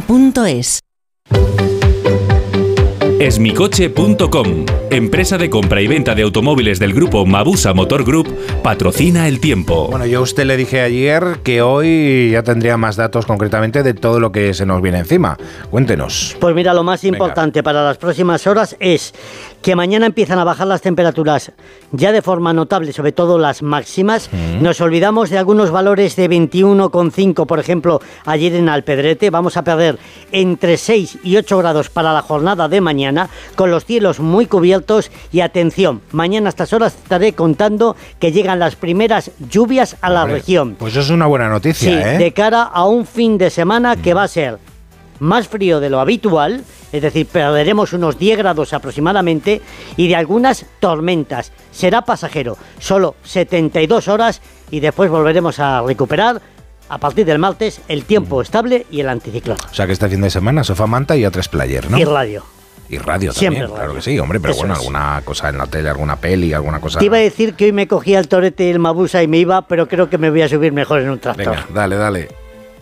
duchamanía.es. 0.00 0.80
Esmicoche.com, 3.20 4.66
empresa 4.90 5.38
de 5.38 5.48
compra 5.48 5.80
y 5.80 5.86
venta 5.86 6.14
de 6.14 6.22
automóviles 6.22 6.78
del 6.78 6.92
grupo 6.92 7.24
Mabusa 7.24 7.72
Motor 7.72 8.04
Group, 8.04 8.28
patrocina 8.62 9.28
el 9.28 9.40
tiempo. 9.40 9.88
Bueno, 9.88 10.04
yo 10.04 10.18
a 10.18 10.22
usted 10.22 10.44
le 10.44 10.58
dije 10.58 10.82
ayer 10.82 11.38
que 11.42 11.62
hoy 11.62 12.30
ya 12.32 12.42
tendría 12.42 12.76
más 12.76 12.96
datos 12.96 13.24
concretamente 13.24 13.82
de 13.82 13.94
todo 13.94 14.20
lo 14.20 14.30
que 14.30 14.52
se 14.52 14.66
nos 14.66 14.82
viene 14.82 14.98
encima. 14.98 15.38
Cuéntenos. 15.70 16.36
Pues 16.38 16.54
mira, 16.54 16.74
lo 16.74 16.82
más 16.82 17.02
importante 17.04 17.62
para 17.62 17.82
las 17.82 17.96
próximas 17.96 18.46
horas 18.46 18.76
es 18.78 19.14
que 19.64 19.74
mañana 19.74 20.04
empiezan 20.04 20.38
a 20.38 20.44
bajar 20.44 20.66
las 20.66 20.82
temperaturas 20.82 21.50
ya 21.90 22.12
de 22.12 22.20
forma 22.20 22.52
notable, 22.52 22.92
sobre 22.92 23.12
todo 23.12 23.38
las 23.38 23.62
máximas. 23.62 24.28
Nos 24.60 24.78
olvidamos 24.82 25.30
de 25.30 25.38
algunos 25.38 25.70
valores 25.70 26.16
de 26.16 26.28
21,5, 26.28 27.46
por 27.46 27.58
ejemplo, 27.58 28.02
ayer 28.26 28.54
en 28.56 28.68
Alpedrete. 28.68 29.30
Vamos 29.30 29.56
a 29.56 29.64
perder 29.64 29.98
entre 30.32 30.76
6 30.76 31.20
y 31.24 31.38
8 31.38 31.56
grados 31.56 31.88
para 31.88 32.12
la 32.12 32.20
jornada 32.20 32.68
de 32.68 32.82
mañana, 32.82 33.30
con 33.56 33.70
los 33.70 33.86
cielos 33.86 34.20
muy 34.20 34.44
cubiertos. 34.44 35.10
Y 35.32 35.40
atención, 35.40 36.02
mañana 36.12 36.48
a 36.48 36.50
estas 36.50 36.74
horas 36.74 36.94
estaré 37.02 37.32
contando 37.32 37.96
que 38.20 38.32
llegan 38.32 38.58
las 38.58 38.76
primeras 38.76 39.30
lluvias 39.48 39.96
a 40.02 40.10
la 40.10 40.24
Hombre, 40.24 40.40
región. 40.40 40.76
Pues 40.78 40.92
eso 40.92 41.00
es 41.00 41.10
una 41.10 41.24
buena 41.26 41.48
noticia, 41.48 41.88
Sí, 41.90 41.96
¿eh? 42.06 42.18
de 42.18 42.32
cara 42.34 42.64
a 42.64 42.84
un 42.84 43.06
fin 43.06 43.38
de 43.38 43.48
semana 43.48 43.96
que 43.96 44.12
va 44.12 44.24
a 44.24 44.28
ser 44.28 44.58
más 45.20 45.48
frío 45.48 45.80
de 45.80 45.88
lo 45.88 46.00
habitual, 46.00 46.62
es 46.94 47.02
decir, 47.02 47.26
perderemos 47.26 47.92
unos 47.92 48.16
10 48.18 48.38
grados 48.38 48.72
aproximadamente 48.72 49.60
y 49.96 50.06
de 50.06 50.14
algunas 50.14 50.64
tormentas. 50.78 51.50
Será 51.72 52.02
pasajero, 52.02 52.56
solo 52.78 53.16
72 53.24 54.06
horas 54.06 54.40
y 54.70 54.78
después 54.78 55.10
volveremos 55.10 55.58
a 55.58 55.82
recuperar 55.82 56.40
a 56.88 56.98
partir 56.98 57.26
del 57.26 57.40
martes 57.40 57.80
el 57.88 58.04
tiempo 58.04 58.40
estable 58.40 58.86
y 58.92 59.00
el 59.00 59.08
anticiclón. 59.08 59.56
O 59.68 59.74
sea 59.74 59.86
que 59.86 59.92
este 59.92 60.08
fin 60.08 60.20
de 60.20 60.30
semana 60.30 60.62
sofá 60.62 60.86
manta 60.86 61.16
y 61.16 61.24
a 61.24 61.32
tres 61.32 61.48
player, 61.48 61.90
¿no? 61.90 61.98
Y 61.98 62.04
radio. 62.04 62.44
Y 62.88 62.98
radio 62.98 63.32
Siempre 63.32 63.62
también, 63.62 63.76
claro 63.76 63.94
que 63.96 64.02
sí, 64.02 64.16
hombre, 64.20 64.38
pero 64.38 64.52
Eso 64.52 64.60
bueno, 64.60 64.74
es. 64.74 64.80
alguna 64.80 65.20
cosa 65.24 65.48
en 65.48 65.58
la 65.58 65.66
tele, 65.66 65.88
alguna 65.88 66.14
peli, 66.14 66.52
alguna 66.52 66.80
cosa. 66.80 67.00
Te 67.00 67.06
iba 67.06 67.16
a 67.16 67.20
decir 67.20 67.54
que 67.54 67.64
hoy 67.64 67.72
me 67.72 67.88
cogía 67.88 68.20
el 68.20 68.28
torete 68.28 68.66
y 68.66 68.70
el 68.70 68.78
mabusa 68.78 69.20
y 69.20 69.26
me 69.26 69.38
iba, 69.38 69.62
pero 69.62 69.88
creo 69.88 70.08
que 70.08 70.18
me 70.18 70.30
voy 70.30 70.42
a 70.42 70.48
subir 70.48 70.72
mejor 70.72 71.00
en 71.00 71.10
un 71.10 71.18
tractor. 71.18 71.46
Venga, 71.46 71.66
dale, 71.74 71.96
dale. 71.96 72.43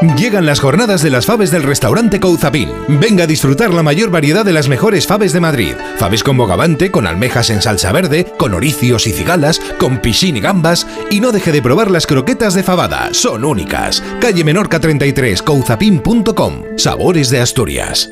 Llegan 0.00 0.46
las 0.46 0.60
jornadas 0.60 1.02
de 1.02 1.10
las 1.10 1.26
faves 1.26 1.50
del 1.50 1.62
restaurante 1.62 2.20
Couzapin. 2.20 2.70
Venga 2.88 3.24
a 3.24 3.26
disfrutar 3.26 3.74
la 3.74 3.82
mayor 3.82 4.10
variedad 4.10 4.46
de 4.46 4.54
las 4.54 4.66
mejores 4.66 5.06
faves 5.06 5.34
de 5.34 5.40
Madrid. 5.40 5.74
Faves 5.98 6.24
con 6.24 6.38
bogavante, 6.38 6.90
con 6.90 7.06
almejas 7.06 7.50
en 7.50 7.60
salsa 7.60 7.92
verde, 7.92 8.24
con 8.38 8.54
oricios 8.54 9.06
y 9.06 9.12
cigalas, 9.12 9.60
con 9.78 9.98
piscín 9.98 10.38
y 10.38 10.40
gambas. 10.40 10.86
Y 11.10 11.20
no 11.20 11.32
deje 11.32 11.52
de 11.52 11.60
probar 11.60 11.90
las 11.90 12.06
croquetas 12.06 12.54
de 12.54 12.62
fabada, 12.62 13.10
son 13.12 13.44
únicas. 13.44 14.02
Calle 14.20 14.42
Menorca 14.42 14.80
33, 14.80 15.42
couzapin.com. 15.42 16.78
Sabores 16.78 17.28
de 17.28 17.40
Asturias. 17.40 18.08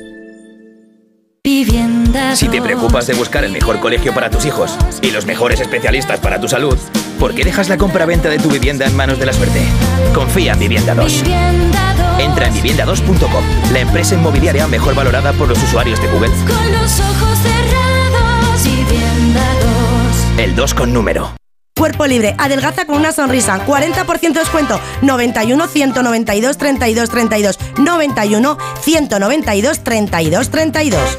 Si 2.34 2.48
te 2.48 2.60
preocupas 2.60 3.06
de 3.06 3.14
buscar 3.14 3.44
el 3.44 3.52
mejor 3.52 3.80
colegio 3.80 4.12
para 4.12 4.28
tus 4.28 4.44
hijos 4.44 4.76
y 5.00 5.10
los 5.10 5.24
mejores 5.24 5.60
especialistas 5.60 6.20
para 6.20 6.38
tu 6.38 6.48
salud, 6.48 6.76
¿por 7.18 7.34
qué 7.34 7.44
dejas 7.44 7.68
la 7.68 7.76
compra-venta 7.76 8.28
de 8.28 8.38
tu 8.38 8.48
vivienda 8.48 8.86
en 8.86 8.96
manos 8.96 9.18
de 9.18 9.26
la 9.26 9.32
suerte? 9.32 9.60
Confía 10.14 10.52
en 10.52 10.58
Vivienda 10.60 10.94
2. 10.94 11.24
Entra 12.18 12.46
en 12.46 12.54
vivienda2.com, 12.54 13.72
la 13.72 13.80
empresa 13.80 14.14
inmobiliaria 14.14 14.66
mejor 14.66 14.94
valorada 14.94 15.32
por 15.32 15.48
los 15.48 15.62
usuarios 15.62 16.00
de 16.00 16.08
Google. 16.08 16.30
Con 16.30 16.72
los 16.72 17.00
ojos 17.00 17.38
cerrados, 17.38 18.64
vivienda 18.64 19.44
2. 20.36 20.40
El 20.44 20.56
2 20.56 20.74
con 20.74 20.92
número. 20.92 21.34
cuerpo 21.76 22.06
libre. 22.06 22.34
Adelgaza 22.38 22.86
con 22.86 22.96
una 22.96 23.12
sonrisa. 23.12 23.64
40% 23.64 24.32
de 24.32 24.40
descuento. 24.40 24.80
91 25.02 25.68
192 25.68 26.58
32 26.58 27.08
32. 27.08 27.58
91 27.78 28.58
192 28.82 29.84
32 29.84 30.50
32. 30.50 31.18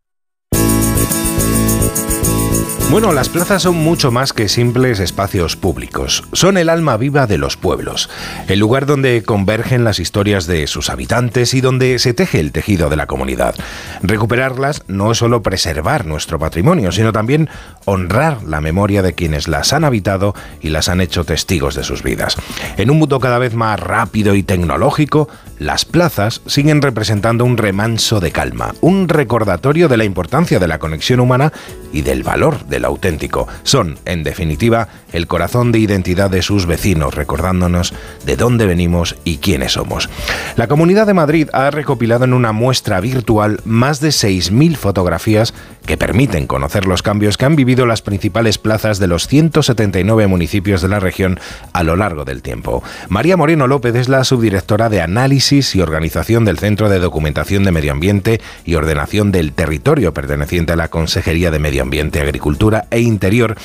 Bueno, 2.91 3.13
las 3.13 3.29
plazas 3.29 3.61
son 3.61 3.77
mucho 3.77 4.11
más 4.11 4.33
que 4.33 4.49
simples 4.49 4.99
espacios 4.99 5.55
públicos. 5.55 6.25
Son 6.33 6.57
el 6.57 6.67
alma 6.67 6.97
viva 6.97 7.25
de 7.25 7.37
los 7.37 7.55
pueblos, 7.55 8.09
el 8.49 8.59
lugar 8.59 8.85
donde 8.85 9.23
convergen 9.23 9.85
las 9.85 10.01
historias 10.01 10.45
de 10.45 10.67
sus 10.67 10.89
habitantes 10.89 11.53
y 11.53 11.61
donde 11.61 11.99
se 11.99 12.13
teje 12.13 12.41
el 12.41 12.51
tejido 12.51 12.89
de 12.89 12.97
la 12.97 13.07
comunidad. 13.07 13.55
Recuperarlas 14.03 14.83
no 14.87 15.13
es 15.13 15.19
solo 15.19 15.41
preservar 15.41 16.05
nuestro 16.05 16.37
patrimonio, 16.37 16.91
sino 16.91 17.13
también 17.13 17.47
honrar 17.85 18.43
la 18.43 18.59
memoria 18.59 19.01
de 19.01 19.13
quienes 19.13 19.47
las 19.47 19.71
han 19.71 19.85
habitado 19.85 20.35
y 20.59 20.67
las 20.67 20.89
han 20.89 20.99
hecho 20.99 21.23
testigos 21.23 21.75
de 21.75 21.85
sus 21.85 22.03
vidas. 22.03 22.35
En 22.75 22.91
un 22.91 22.99
mundo 22.99 23.21
cada 23.21 23.39
vez 23.39 23.53
más 23.53 23.79
rápido 23.79 24.35
y 24.35 24.43
tecnológico, 24.43 25.29
las 25.59 25.85
plazas 25.85 26.41
siguen 26.45 26.81
representando 26.81 27.45
un 27.45 27.55
remanso 27.55 28.19
de 28.19 28.31
calma, 28.31 28.75
un 28.81 29.07
recordatorio 29.07 29.87
de 29.87 29.95
la 29.95 30.03
importancia 30.03 30.59
de 30.59 30.67
la 30.67 30.79
conexión 30.79 31.21
humana 31.21 31.53
y 31.93 32.01
del 32.01 32.23
valor 32.23 32.65
del 32.65 32.80
auténtico. 32.85 33.47
Son, 33.63 33.97
en 34.05 34.23
definitiva, 34.23 34.87
el 35.11 35.27
corazón 35.27 35.71
de 35.71 35.79
identidad 35.79 36.29
de 36.29 36.41
sus 36.41 36.65
vecinos, 36.65 37.15
recordándonos 37.15 37.93
de 38.25 38.35
dónde 38.35 38.65
venimos 38.65 39.15
y 39.23 39.37
quiénes 39.37 39.73
somos. 39.73 40.09
La 40.55 40.67
Comunidad 40.67 41.07
de 41.07 41.13
Madrid 41.13 41.49
ha 41.53 41.71
recopilado 41.71 42.25
en 42.25 42.33
una 42.33 42.51
muestra 42.51 42.99
virtual 42.99 43.59
más 43.65 43.99
de 43.99 44.09
6.000 44.09 44.75
fotografías 44.75 45.53
que 45.85 45.97
permiten 45.97 46.47
conocer 46.47 46.87
los 46.87 47.01
cambios 47.01 47.37
que 47.37 47.45
han 47.45 47.55
vivido 47.55 47.85
las 47.85 48.01
principales 48.01 48.57
plazas 48.57 48.99
de 48.99 49.07
los 49.07 49.27
179 49.27 50.27
municipios 50.27 50.81
de 50.81 50.87
la 50.87 50.99
región 50.99 51.39
a 51.73 51.83
lo 51.83 51.95
largo 51.95 52.25
del 52.25 52.41
tiempo. 52.41 52.83
María 53.09 53.37
Moreno 53.37 53.67
López 53.67 53.95
es 53.95 54.09
la 54.09 54.23
subdirectora 54.23 54.89
de 54.89 55.01
Análisis 55.01 55.75
y 55.75 55.81
Organización 55.81 56.45
del 56.45 56.59
Centro 56.59 56.89
de 56.89 56.99
Documentación 56.99 57.63
de 57.63 57.71
Medio 57.71 57.91
Ambiente 57.91 58.41
y 58.65 58.75
Ordenación 58.75 59.31
del 59.31 59.53
Territorio 59.53 60.13
perteneciente 60.13 60.73
a 60.73 60.75
la 60.75 60.89
Consejería 60.89 61.51
de 61.51 61.59
Medio 61.59 61.81
Ambiente, 61.81 62.21
Agricultura 62.21 62.85
e 62.91 62.99
Interior 62.99 63.57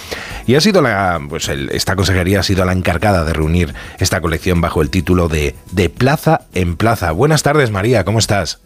y 0.46 0.54
ha 0.54 0.60
sido 0.60 0.82
la 0.82 1.20
pues 1.28 1.48
esta 1.48 1.96
consejería 1.96 2.40
ha 2.40 2.42
sido 2.42 2.64
la 2.64 2.72
encargada 2.72 3.24
de 3.24 3.32
reunir 3.32 3.74
esta 3.98 4.20
colección 4.20 4.60
bajo 4.60 4.82
el 4.82 4.90
título 4.90 5.28
de 5.28 5.54
De 5.72 5.88
Plaza 5.88 6.42
en 6.54 6.76
Plaza. 6.76 7.12
Buenas 7.12 7.42
tardes, 7.42 7.70
María, 7.70 8.04
¿cómo 8.04 8.18
estás? 8.18 8.60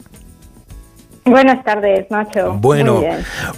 Buenas 1.25 1.63
tardes, 1.65 2.11
Nacho. 2.11 2.55
Bueno, 2.55 3.03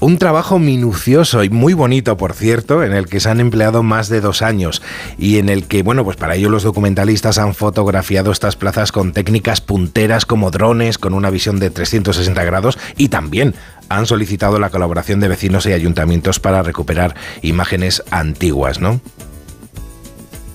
un 0.00 0.18
trabajo 0.18 0.58
minucioso 0.58 1.44
y 1.44 1.48
muy 1.48 1.74
bonito, 1.74 2.16
por 2.16 2.34
cierto, 2.34 2.82
en 2.82 2.92
el 2.92 3.06
que 3.06 3.20
se 3.20 3.30
han 3.30 3.40
empleado 3.40 3.82
más 3.82 4.08
de 4.08 4.20
dos 4.20 4.42
años 4.42 4.82
y 5.16 5.38
en 5.38 5.48
el 5.48 5.66
que, 5.66 5.82
bueno, 5.82 6.04
pues 6.04 6.16
para 6.16 6.34
ello 6.34 6.50
los 6.50 6.64
documentalistas 6.64 7.38
han 7.38 7.54
fotografiado 7.54 8.32
estas 8.32 8.56
plazas 8.56 8.90
con 8.90 9.12
técnicas 9.12 9.60
punteras 9.60 10.26
como 10.26 10.50
drones, 10.50 10.98
con 10.98 11.14
una 11.14 11.30
visión 11.30 11.60
de 11.60 11.70
360 11.70 12.42
grados 12.44 12.78
y 12.96 13.08
también 13.08 13.54
han 13.88 14.06
solicitado 14.06 14.58
la 14.58 14.70
colaboración 14.70 15.20
de 15.20 15.28
vecinos 15.28 15.64
y 15.66 15.72
ayuntamientos 15.72 16.40
para 16.40 16.62
recuperar 16.62 17.14
imágenes 17.42 18.02
antiguas, 18.10 18.80
¿no? 18.80 19.00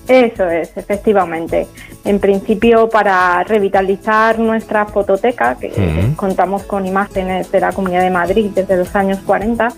Eso 0.08 0.48
es, 0.48 0.74
efectivamente. 0.76 1.66
En 2.04 2.18
principio, 2.18 2.88
para 2.88 3.44
revitalizar 3.44 4.38
nuestra 4.38 4.86
fototeca, 4.86 5.56
que 5.56 5.70
contamos 6.16 6.62
con 6.62 6.86
imágenes 6.86 7.52
de 7.52 7.60
la 7.60 7.72
Comunidad 7.72 8.02
de 8.02 8.10
Madrid 8.10 8.50
desde 8.54 8.78
los 8.78 8.96
años 8.96 9.18
40, 9.26 9.68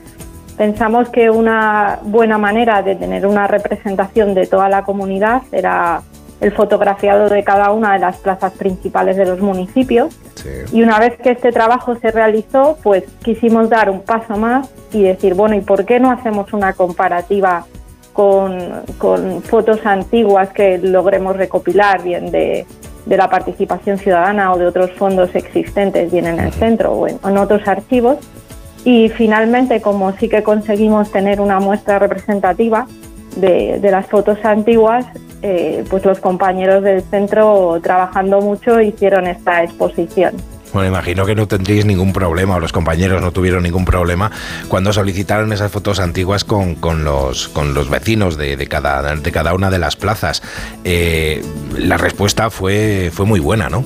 pensamos 0.56 1.08
que 1.08 1.30
una 1.30 1.98
buena 2.02 2.38
manera 2.38 2.82
de 2.82 2.94
tener 2.94 3.26
una 3.26 3.48
representación 3.48 4.34
de 4.34 4.46
toda 4.46 4.68
la 4.68 4.84
comunidad 4.84 5.42
era 5.50 6.02
el 6.40 6.52
fotografiado 6.52 7.28
de 7.28 7.42
cada 7.44 7.72
una 7.72 7.94
de 7.94 7.98
las 7.98 8.16
plazas 8.18 8.52
principales 8.52 9.16
de 9.16 9.26
los 9.26 9.40
municipios. 9.40 10.16
Y 10.72 10.82
una 10.82 10.98
vez 10.98 11.18
que 11.18 11.30
este 11.30 11.50
trabajo 11.50 11.96
se 11.96 12.10
realizó, 12.10 12.78
pues 12.82 13.04
quisimos 13.22 13.68
dar 13.68 13.90
un 13.90 14.00
paso 14.00 14.36
más 14.36 14.70
y 14.92 15.02
decir, 15.02 15.34
bueno, 15.34 15.56
¿y 15.56 15.60
por 15.60 15.84
qué 15.84 16.00
no 16.00 16.10
hacemos 16.10 16.52
una 16.52 16.72
comparativa 16.72 17.66
con, 18.12 18.82
fotos 19.42 19.84
antiguas 19.84 20.50
que 20.50 20.78
logremos 20.78 21.36
recopilar, 21.36 22.02
bien 22.02 22.30
de, 22.30 22.66
la 23.06 23.28
participación 23.28 23.98
ciudadana 23.98 24.52
o 24.52 24.58
de 24.58 24.66
otros 24.66 24.92
fondos 24.92 25.34
existentes, 25.34 26.12
bien 26.12 26.26
en 26.26 26.38
el 26.38 26.52
centro 26.52 26.92
o 26.92 27.08
en, 27.08 27.38
otros 27.38 27.66
archivos. 27.66 28.18
Y 28.84 29.08
finalmente, 29.10 29.80
como 29.80 30.12
sí 30.12 30.28
que 30.28 30.42
conseguimos 30.42 31.10
tener 31.10 31.40
una 31.40 31.60
muestra 31.60 31.98
representativa 31.98 32.86
de, 33.36 33.80
las 33.82 34.06
fotos 34.06 34.38
antiguas, 34.44 35.06
eh, 35.42 35.84
pues 35.88 36.04
los 36.04 36.20
compañeros 36.20 36.82
del 36.82 37.02
centro 37.02 37.78
trabajando 37.82 38.40
mucho 38.40 38.80
hicieron 38.80 39.26
esta 39.26 39.62
exposición. 39.62 40.34
Bueno, 40.72 40.88
imagino 40.88 41.26
que 41.26 41.34
no 41.34 41.48
tendríais 41.48 41.84
ningún 41.84 42.12
problema, 42.12 42.56
o 42.56 42.60
los 42.60 42.72
compañeros 42.72 43.20
no 43.20 43.32
tuvieron 43.32 43.62
ningún 43.62 43.84
problema 43.84 44.30
cuando 44.68 44.92
solicitaron 44.92 45.52
esas 45.52 45.72
fotos 45.72 45.98
antiguas 45.98 46.44
con, 46.44 46.76
con 46.76 47.04
los, 47.04 47.48
con 47.48 47.74
los 47.74 47.90
vecinos 47.90 48.36
de, 48.36 48.56
de, 48.56 48.66
cada, 48.68 49.16
de 49.16 49.32
cada 49.32 49.54
una 49.54 49.70
de 49.70 49.78
las 49.78 49.96
plazas. 49.96 50.42
Eh, 50.84 51.42
la 51.76 51.96
respuesta 51.96 52.50
fue, 52.50 53.10
fue 53.12 53.26
muy 53.26 53.40
buena, 53.40 53.68
¿no? 53.68 53.84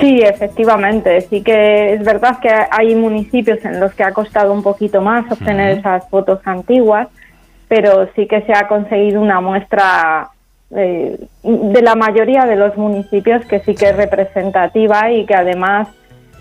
Sí, 0.00 0.20
efectivamente. 0.20 1.22
Sí 1.22 1.42
que 1.42 1.94
es 1.94 2.04
verdad 2.04 2.38
que 2.40 2.50
hay 2.70 2.94
municipios 2.94 3.64
en 3.64 3.80
los 3.80 3.94
que 3.94 4.04
ha 4.04 4.12
costado 4.12 4.52
un 4.52 4.62
poquito 4.62 5.00
más 5.00 5.30
obtener 5.30 5.78
esas 5.78 6.08
fotos 6.10 6.40
antiguas, 6.44 7.08
pero 7.68 8.08
sí 8.14 8.26
que 8.26 8.42
se 8.42 8.52
ha 8.52 8.68
conseguido 8.68 9.20
una 9.20 9.40
muestra 9.40 10.28
eh, 10.70 11.18
de 11.42 11.82
la 11.82 11.94
mayoría 11.94 12.44
de 12.44 12.56
los 12.56 12.76
municipios 12.76 13.44
que 13.46 13.60
sí 13.60 13.74
que 13.74 13.90
es 13.90 13.96
representativa 13.96 15.10
y 15.10 15.24
que 15.24 15.34
además 15.34 15.88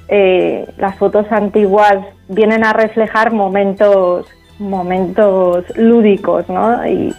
eh, 0.10 0.68
las 0.78 0.96
fotos 0.98 1.26
antiguas 1.32 1.98
vienen 2.28 2.64
a 2.64 2.74
reflejar 2.74 3.32
momentos 3.32 4.28
momentos 4.60 5.66
lúdicos 5.78 6.50
¿no? 6.50 6.86
y, 6.88 7.14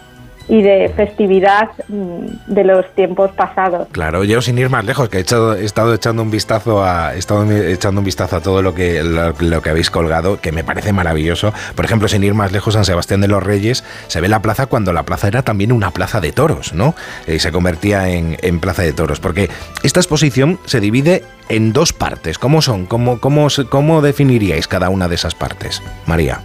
y 0.49 0.63
de 0.63 0.91
festividad 0.95 1.69
mm, 1.87 2.53
de 2.53 2.63
los 2.63 2.85
tiempos 2.95 3.31
pasados. 3.31 3.87
Claro, 3.91 4.23
yo 4.23 4.41
sin 4.41 4.57
ir 4.57 4.69
más 4.69 4.83
lejos, 4.83 5.07
que 5.07 5.19
he, 5.19 5.21
estado 5.21 5.93
echando 5.93 6.23
un 6.23 6.31
vistazo 6.31 6.83
a 6.83 7.13
he 7.13 7.19
estado 7.19 7.49
echando 7.51 8.01
un 8.01 8.05
vistazo 8.05 8.37
a 8.37 8.41
todo 8.41 8.61
lo 8.61 8.73
que 8.73 9.03
lo, 9.03 9.61
que 9.61 9.69
habéis 9.69 9.91
colgado, 9.91 10.41
que 10.41 10.51
me 10.51 10.63
parece 10.63 10.91
maravilloso. 10.91 11.53
Por 11.75 11.85
ejemplo, 11.85 12.07
sin 12.07 12.23
ir 12.23 12.33
más 12.33 12.51
lejos, 12.51 12.73
San 12.73 12.83
Sebastián 12.83 13.21
de 13.21 13.27
los 13.27 13.43
Reyes 13.43 13.83
se 14.07 14.19
ve 14.21 14.27
la 14.27 14.41
plaza 14.41 14.65
cuando 14.65 14.91
la 14.91 15.03
plaza 15.03 15.27
era 15.27 15.43
también 15.43 15.71
una 15.71 15.91
plaza 15.91 16.19
de 16.19 16.31
toros, 16.31 16.73
¿no? 16.73 16.95
Y 17.27 17.39
se 17.39 17.51
convertía 17.51 18.09
en, 18.09 18.37
en 18.41 18.59
plaza 18.59 18.81
de 18.81 18.91
toros, 18.91 19.19
porque 19.19 19.49
esta 19.83 19.99
exposición 19.99 20.59
se 20.65 20.79
divide 20.79 21.23
en 21.49 21.73
dos 21.73 21.93
partes. 21.93 22.39
¿Cómo 22.39 22.61
son? 22.61 22.87
¿Cómo, 22.87 23.19
cómo, 23.19 23.47
cómo 23.69 24.01
definiríais 24.01 24.67
cada 24.67 24.89
una 24.89 25.07
de 25.07 25.15
esas 25.15 25.35
partes, 25.35 25.83
María? 26.07 26.41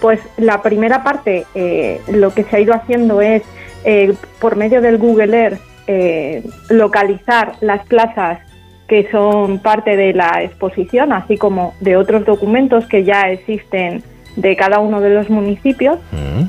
Pues 0.00 0.20
la 0.36 0.62
primera 0.62 1.02
parte, 1.02 1.46
eh, 1.54 2.00
lo 2.08 2.32
que 2.34 2.44
se 2.44 2.56
ha 2.56 2.60
ido 2.60 2.74
haciendo 2.74 3.20
es, 3.22 3.42
eh, 3.84 4.14
por 4.40 4.56
medio 4.56 4.80
del 4.80 4.98
Google 4.98 5.36
Earth, 5.36 5.60
eh, 5.86 6.44
localizar 6.68 7.52
las 7.60 7.86
plazas 7.86 8.40
que 8.88 9.08
son 9.10 9.58
parte 9.58 9.96
de 9.96 10.12
la 10.12 10.42
exposición, 10.42 11.12
así 11.12 11.36
como 11.36 11.74
de 11.80 11.96
otros 11.96 12.24
documentos 12.24 12.86
que 12.86 13.04
ya 13.04 13.22
existen 13.22 14.02
de 14.36 14.54
cada 14.54 14.80
uno 14.80 15.00
de 15.00 15.10
los 15.10 15.30
municipios. 15.30 15.98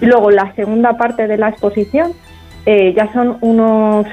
Y 0.02 0.06
luego 0.06 0.30
la 0.30 0.54
segunda 0.56 0.98
parte 0.98 1.28
de 1.28 1.38
la 1.38 1.50
exposición 1.50 2.14
ya 2.66 3.12
son 3.14 3.38
unos, 3.42 4.06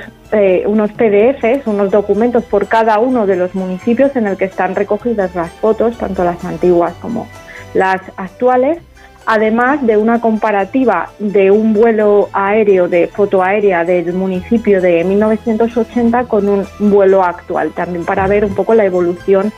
unos 0.64 0.92
PDFs, 0.92 1.66
unos 1.66 1.90
documentos 1.90 2.44
por 2.44 2.66
cada 2.66 2.98
uno 2.98 3.26
de 3.26 3.36
los 3.36 3.54
municipios 3.54 4.16
en 4.16 4.26
el 4.26 4.38
que 4.38 4.46
están 4.46 4.74
recogidas 4.74 5.34
las 5.34 5.50
fotos, 5.50 5.98
tanto 5.98 6.24
las 6.24 6.42
antiguas 6.44 6.94
como 7.02 7.26
las 7.74 8.00
actuales, 8.16 8.78
además 9.26 9.84
de 9.86 9.96
una 9.96 10.20
comparativa 10.20 11.10
de 11.18 11.50
un 11.50 11.72
vuelo 11.72 12.28
aéreo 12.32 12.88
de 12.88 13.08
foto 13.08 13.42
aérea 13.42 13.84
del 13.84 14.12
municipio 14.12 14.80
de 14.80 15.04
1980 15.04 16.24
con 16.24 16.48
un 16.48 16.66
vuelo 16.78 17.24
actual, 17.24 17.70
también 17.72 18.04
para 18.04 18.26
ver 18.26 18.44
un 18.44 18.54
poco 18.54 18.74
la 18.74 18.84
evolución 18.84 19.52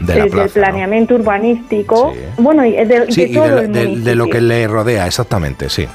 del 0.00 0.30
planeamiento 0.52 1.16
urbanístico, 1.16 2.14
bueno, 2.36 2.64
y 2.64 2.72
de, 2.72 3.30
todo 3.34 3.62
de, 3.62 3.96
de, 3.96 4.14
lo 4.14 4.28
que 4.28 4.40
le 4.40 4.68
rodea, 4.68 5.06
exactamente, 5.06 5.68
sí. 5.68 5.88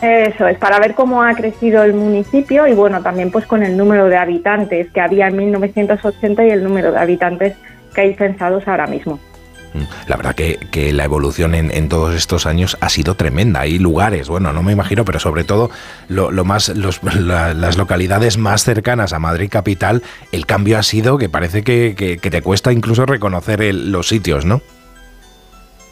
Eso 0.00 0.46
es, 0.48 0.56
para 0.58 0.78
ver 0.78 0.94
cómo 0.94 1.22
ha 1.22 1.34
crecido 1.34 1.82
el 1.82 1.92
municipio 1.92 2.66
y 2.66 2.72
bueno, 2.72 3.02
también 3.02 3.30
pues 3.30 3.46
con 3.46 3.62
el 3.62 3.76
número 3.76 4.06
de 4.06 4.16
habitantes 4.16 4.90
que 4.92 5.00
había 5.00 5.28
en 5.28 5.36
1980 5.36 6.46
y 6.46 6.50
el 6.50 6.64
número 6.64 6.92
de 6.92 6.98
habitantes 6.98 7.54
que 7.94 8.00
hay 8.00 8.14
censados 8.14 8.66
ahora 8.66 8.86
mismo. 8.86 9.18
Mm, 9.72 9.82
la 10.08 10.16
verdad 10.16 10.34
que, 10.34 10.58
que 10.70 10.92
la 10.92 11.04
evolución 11.04 11.54
en, 11.54 11.88
todos 11.88 12.14
estos 12.14 12.46
años 12.46 12.76
ha 12.80 12.88
sido 12.88 13.14
tremenda. 13.14 13.60
Hay 13.60 13.78
lugares, 13.78 14.28
bueno, 14.28 14.52
no 14.52 14.62
me 14.62 14.72
imagino, 14.72 15.04
pero 15.04 15.18
sobre 15.20 15.44
todo 15.44 15.70
lo, 16.08 16.44
más, 16.44 16.68
las 16.74 17.76
localidades 17.76 18.38
más 18.38 18.64
cercanas 18.64 19.12
a 19.12 19.18
Madrid 19.18 19.48
capital, 19.50 20.02
el 20.32 20.46
cambio 20.46 20.78
ha 20.78 20.82
sido 20.82 21.18
que 21.18 21.28
parece 21.28 21.62
que, 21.62 22.18
te 22.20 22.42
cuesta 22.42 22.72
incluso 22.72 23.06
reconocer 23.06 23.74
los 23.74 24.08
sitios, 24.08 24.44
¿no? 24.44 24.60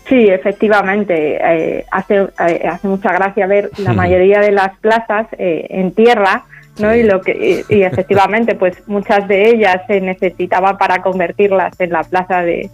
Sí, 0.09 0.27
efectivamente. 0.29 1.39
Eh, 1.41 1.85
hace, 1.91 2.29
eh, 2.49 2.67
hace 2.69 2.89
mucha 2.89 3.13
gracia 3.13 3.47
ver 3.47 3.71
la 3.79 3.93
mayoría 3.95 4.41
de 4.41 4.53
las 4.53 4.77
plazas 4.79 5.27
eh, 5.39 5.67
en 5.71 5.93
tierra, 5.93 6.45
¿no? 6.81 6.95
Y, 6.95 7.03
lo 7.03 7.21
que, 7.21 7.65
y, 7.69 7.83
efectivamente, 7.83 8.55
pues 8.55 8.83
muchas 8.87 9.27
de 9.29 9.51
ellas 9.51 9.83
se 9.87 10.01
necesitaban 10.01 10.79
para 10.79 11.03
convertirlas 11.03 11.79
en 11.81 11.91
la 11.91 12.03
plaza 12.05 12.43
de, 12.43 12.71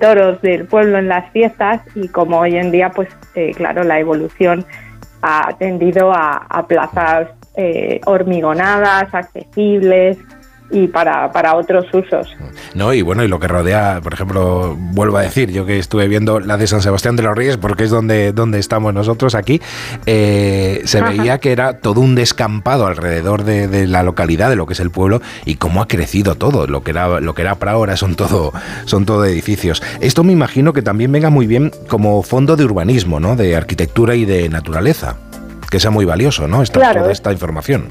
toros 0.00 0.40
del 0.42 0.66
pueblo 0.66 0.98
en 0.98 1.08
las 1.08 1.30
fiestas 1.32 1.80
y 1.94 2.08
como 2.08 2.40
hoy 2.40 2.56
en 2.56 2.70
día, 2.70 2.90
pues 2.90 3.08
claro, 3.56 3.84
la 3.84 3.98
evolución 3.98 4.64
ha 5.22 5.56
tendido 5.58 6.12
a, 6.12 6.46
a 6.48 6.66
plazas 6.66 7.28
hormigonadas, 8.06 9.12
accesibles, 9.12 10.18
y 10.70 10.86
para, 10.88 11.32
para 11.32 11.54
otros 11.54 11.86
usos. 11.92 12.28
No, 12.74 12.92
y 12.92 13.02
bueno, 13.02 13.24
y 13.24 13.28
lo 13.28 13.40
que 13.40 13.48
rodea, 13.48 14.00
por 14.02 14.12
ejemplo, 14.12 14.76
vuelvo 14.76 15.16
a 15.16 15.22
decir, 15.22 15.50
yo 15.50 15.64
que 15.64 15.78
estuve 15.78 16.08
viendo 16.08 16.40
la 16.40 16.56
de 16.56 16.66
San 16.66 16.82
Sebastián 16.82 17.16
de 17.16 17.22
los 17.22 17.36
Reyes, 17.36 17.56
porque 17.56 17.84
es 17.84 17.90
donde, 17.90 18.32
donde 18.32 18.58
estamos 18.58 18.92
nosotros 18.92 19.34
aquí, 19.34 19.60
eh, 20.06 20.82
se 20.84 21.00
veía 21.00 21.38
que 21.38 21.52
era 21.52 21.78
todo 21.78 22.00
un 22.00 22.14
descampado 22.14 22.86
alrededor 22.86 23.44
de, 23.44 23.86
la 23.86 24.02
localidad, 24.02 24.50
de 24.50 24.56
lo 24.56 24.66
que 24.66 24.74
es 24.74 24.80
el 24.80 24.90
pueblo, 24.90 25.22
y 25.44 25.54
cómo 25.54 25.80
ha 25.80 25.88
crecido 25.88 26.34
todo, 26.34 26.66
lo 26.66 26.82
que 26.82 26.90
era, 26.90 27.20
lo 27.20 27.34
que 27.34 27.42
era 27.42 27.54
para 27.54 27.72
ahora 27.72 27.96
son 27.96 28.14
todo, 28.14 28.52
son 28.84 29.06
todo 29.06 29.24
edificios. 29.24 29.82
Esto 30.00 30.22
me 30.24 30.32
imagino 30.32 30.72
que 30.72 30.82
también 30.82 31.12
venga 31.12 31.30
muy 31.30 31.46
bien 31.46 31.72
como 31.88 32.22
fondo 32.22 32.56
de 32.56 32.64
urbanismo, 32.64 33.20
¿no? 33.20 33.36
De 33.36 33.56
arquitectura 33.56 34.14
y 34.14 34.24
de 34.24 34.48
naturaleza, 34.48 35.16
que 35.70 35.80
sea 35.80 35.90
muy 35.90 36.04
valioso, 36.04 36.46
¿no? 36.46 36.62
Esta, 36.62 36.92
toda 36.92 37.12
esta 37.12 37.32
información. 37.32 37.88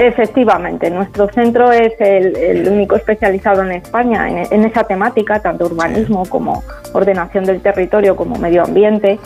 Efectivamente, 0.00 0.90
nuestro 0.90 1.28
centro 1.28 1.70
es 1.70 1.92
el, 2.00 2.66
único 2.66 2.96
especializado 2.96 3.62
en 3.64 3.72
España 3.72 4.30
en, 4.50 4.64
esa 4.64 4.84
temática, 4.84 5.42
tanto 5.42 5.66
urbanismo 5.66 6.24
como 6.24 6.62
ordenación 6.94 7.44
del 7.44 7.60
territorio 7.60 8.16
como 8.16 8.36
medio 8.36 8.64
ambiente. 8.64 9.18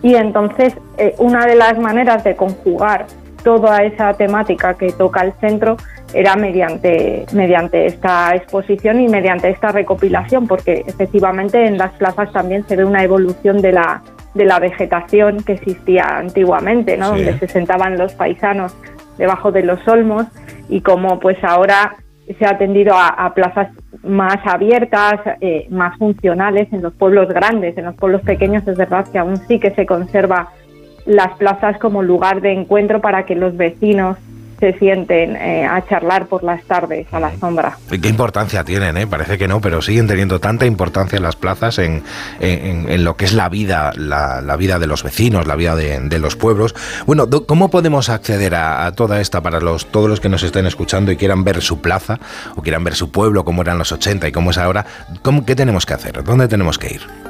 Y 0.00 0.14
entonces, 0.14 0.72
eh, 0.96 1.14
una 1.18 1.44
de 1.44 1.56
las 1.56 1.78
maneras 1.78 2.24
de 2.24 2.36
conjugar 2.36 3.04
toda 3.42 3.82
esa 3.82 4.14
temática 4.14 4.72
que 4.72 4.92
toca 4.92 5.20
el 5.20 5.34
centro 5.42 5.76
era 6.14 6.36
mediante, 6.36 7.26
mediante 7.34 7.84
esta 7.84 8.34
exposición 8.34 9.02
y 9.02 9.08
mediante 9.08 9.50
esta 9.50 9.72
recopilación, 9.72 10.46
porque 10.46 10.84
efectivamente 10.86 11.66
en 11.66 11.76
las 11.76 11.92
plazas 11.96 12.32
también 12.32 12.66
se 12.66 12.76
ve 12.76 12.86
una 12.86 13.04
evolución 13.04 13.60
de 13.60 13.72
la, 13.72 14.02
de 14.32 14.46
la 14.46 14.58
vegetación 14.58 15.42
que 15.42 15.52
existía 15.52 16.16
antiguamente, 16.16 16.96
¿no? 16.96 17.10
donde 17.10 17.38
se 17.38 17.46
sentaban 17.46 17.98
los 17.98 18.14
paisanos 18.14 18.74
debajo 19.18 19.52
de 19.52 19.62
los 19.62 19.86
olmos 19.86 20.26
y 20.68 20.80
como 20.80 21.20
pues 21.20 21.42
ahora 21.42 21.96
se 22.38 22.46
ha 22.46 22.50
atendido 22.50 22.94
a, 22.96 23.32
plazas 23.34 23.68
más 24.02 24.38
abiertas, 24.44 25.20
eh, 25.40 25.66
más 25.70 25.98
funcionales 25.98 26.72
en 26.72 26.82
los 26.82 26.94
pueblos 26.94 27.28
grandes, 27.28 27.76
en 27.76 27.84
los 27.84 27.94
pueblos 27.96 28.22
pequeños 28.22 28.66
es 28.66 28.78
verdad 28.78 29.06
que 29.10 29.18
aún 29.18 29.36
sí 29.36 29.60
que 29.60 29.72
se 29.72 29.84
conserva 29.84 30.48
las 31.04 31.36
plazas 31.36 31.78
como 31.78 32.02
lugar 32.02 32.40
de 32.40 32.52
encuentro 32.52 33.00
para 33.00 33.26
que 33.26 33.34
los 33.34 33.56
vecinos 33.56 34.16
se 34.60 34.78
sienten 34.78 35.36
eh, 35.36 35.66
a 35.66 35.84
charlar 35.86 36.26
por 36.26 36.42
las 36.42 36.62
tardes 36.64 37.06
a 37.12 37.20
la 37.20 37.36
sombra. 37.38 37.78
¿Qué 37.88 38.08
importancia 38.08 38.64
tienen? 38.64 38.96
Eh? 38.96 39.06
Parece 39.06 39.38
que 39.38 39.48
no, 39.48 39.60
pero 39.60 39.82
siguen 39.82 40.06
teniendo 40.06 40.40
tanta 40.40 40.66
importancia 40.66 41.18
las 41.20 41.36
plazas 41.36 41.78
en, 41.78 42.02
en, 42.40 43.04
lo 43.04 43.16
que 43.16 43.24
es 43.24 43.32
la 43.32 43.48
vida, 43.48 43.92
la, 43.96 44.56
vida 44.56 44.78
de 44.78 44.86
los 44.86 45.02
vecinos, 45.02 45.46
la 45.46 45.56
vida 45.56 45.76
de, 45.76 46.18
los 46.18 46.36
pueblos. 46.36 46.74
Bueno, 47.06 47.28
¿cómo 47.46 47.70
podemos 47.70 48.08
acceder 48.08 48.54
a, 48.54 48.90
toda 48.92 49.20
esta 49.20 49.42
para 49.42 49.60
los, 49.60 49.86
todos 49.86 50.08
los 50.08 50.20
que 50.20 50.28
nos 50.28 50.42
estén 50.42 50.66
escuchando 50.66 51.10
y 51.10 51.16
quieran 51.16 51.44
ver 51.44 51.60
su 51.60 51.80
plaza 51.80 52.18
o 52.56 52.62
quieran 52.62 52.84
ver 52.84 52.94
su 52.94 53.10
pueblo, 53.10 53.44
cómo 53.44 53.62
eran 53.62 53.78
los 53.78 53.92
80 53.92 54.28
y 54.28 54.32
cómo 54.32 54.50
es 54.50 54.58
ahora? 54.58 54.86
¿Cómo, 55.22 55.44
¿Qué 55.44 55.56
tenemos 55.56 55.86
que 55.86 55.94
hacer? 55.94 56.22
¿Dónde 56.22 56.48
tenemos 56.48 56.78
que 56.78 56.94
ir? 56.94 57.23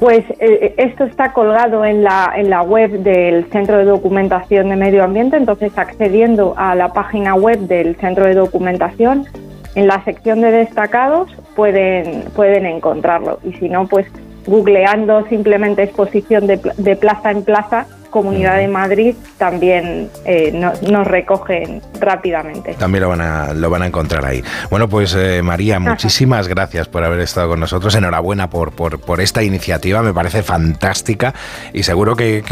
Pues 0.00 0.24
eh, 0.40 0.74
esto 0.78 1.04
está 1.04 1.34
colgado 1.34 1.84
en 1.84 2.02
la, 2.02 2.32
en 2.34 2.48
la 2.48 2.62
web 2.62 2.90
del 3.02 3.44
Centro 3.50 3.76
de 3.76 3.84
Documentación 3.84 4.70
de 4.70 4.76
Medio 4.76 5.04
Ambiente, 5.04 5.36
entonces 5.36 5.76
accediendo 5.76 6.54
a 6.56 6.74
la 6.74 6.94
página 6.94 7.34
web 7.34 7.58
del 7.58 7.96
Centro 7.96 8.24
de 8.24 8.32
Documentación, 8.32 9.26
en 9.74 9.86
la 9.86 10.02
sección 10.04 10.40
de 10.40 10.52
destacados 10.52 11.30
pueden, 11.54 12.24
pueden 12.34 12.64
encontrarlo. 12.64 13.40
Y 13.44 13.52
si 13.52 13.68
no, 13.68 13.86
pues 13.88 14.06
googleando 14.46 15.26
simplemente 15.26 15.82
exposición 15.82 16.46
de, 16.46 16.58
de 16.78 16.96
plaza 16.96 17.30
en 17.30 17.44
plaza 17.44 17.86
Comunidad 18.10 18.58
de 18.58 18.66
Madrid 18.68 19.14
también 19.38 20.10
eh, 20.24 20.52
nos 20.52 21.06
recogen 21.06 21.80
rápidamente. 22.00 22.74
También 22.74 23.02
lo 23.02 23.08
van 23.08 23.20
a, 23.20 23.54
lo 23.54 23.70
van 23.70 23.82
a 23.82 23.86
encontrar 23.86 24.24
ahí. 24.24 24.42
Bueno, 24.68 24.88
pues 24.88 25.14
eh, 25.14 25.42
María, 25.42 25.78
muchísimas 25.78 26.48
gracias 26.48 26.88
por 26.88 27.04
haber 27.04 27.20
estado 27.20 27.50
con 27.50 27.60
nosotros. 27.60 27.94
Enhorabuena 27.94 28.50
por, 28.50 28.72
por, 28.72 29.20
esta 29.20 29.42
iniciativa, 29.42 30.02
me 30.02 30.12
parece 30.12 30.42
fantástica 30.42 31.34
y 31.72 31.84
seguro 31.84 32.16
que, 32.16 32.42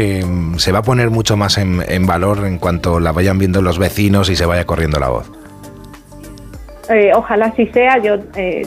se 0.57 0.71
va 0.71 0.79
a 0.79 0.83
poner 0.83 1.09
mucho 1.09 1.35
más 1.35 1.57
en, 1.57 2.05
valor 2.05 2.45
en 2.45 2.57
cuanto 2.57 2.99
la 2.99 3.11
vayan 3.11 3.37
viendo 3.37 3.61
los 3.61 3.77
vecinos 3.77 4.29
y 4.29 4.35
se 4.35 4.45
vaya 4.45 4.65
corriendo 4.65 4.99
la 4.99 5.09
voz. 5.09 5.31
Eh, 6.89 7.11
ojalá 7.13 7.47
así 7.47 7.67
sea. 7.67 7.97
Yo 7.99 8.17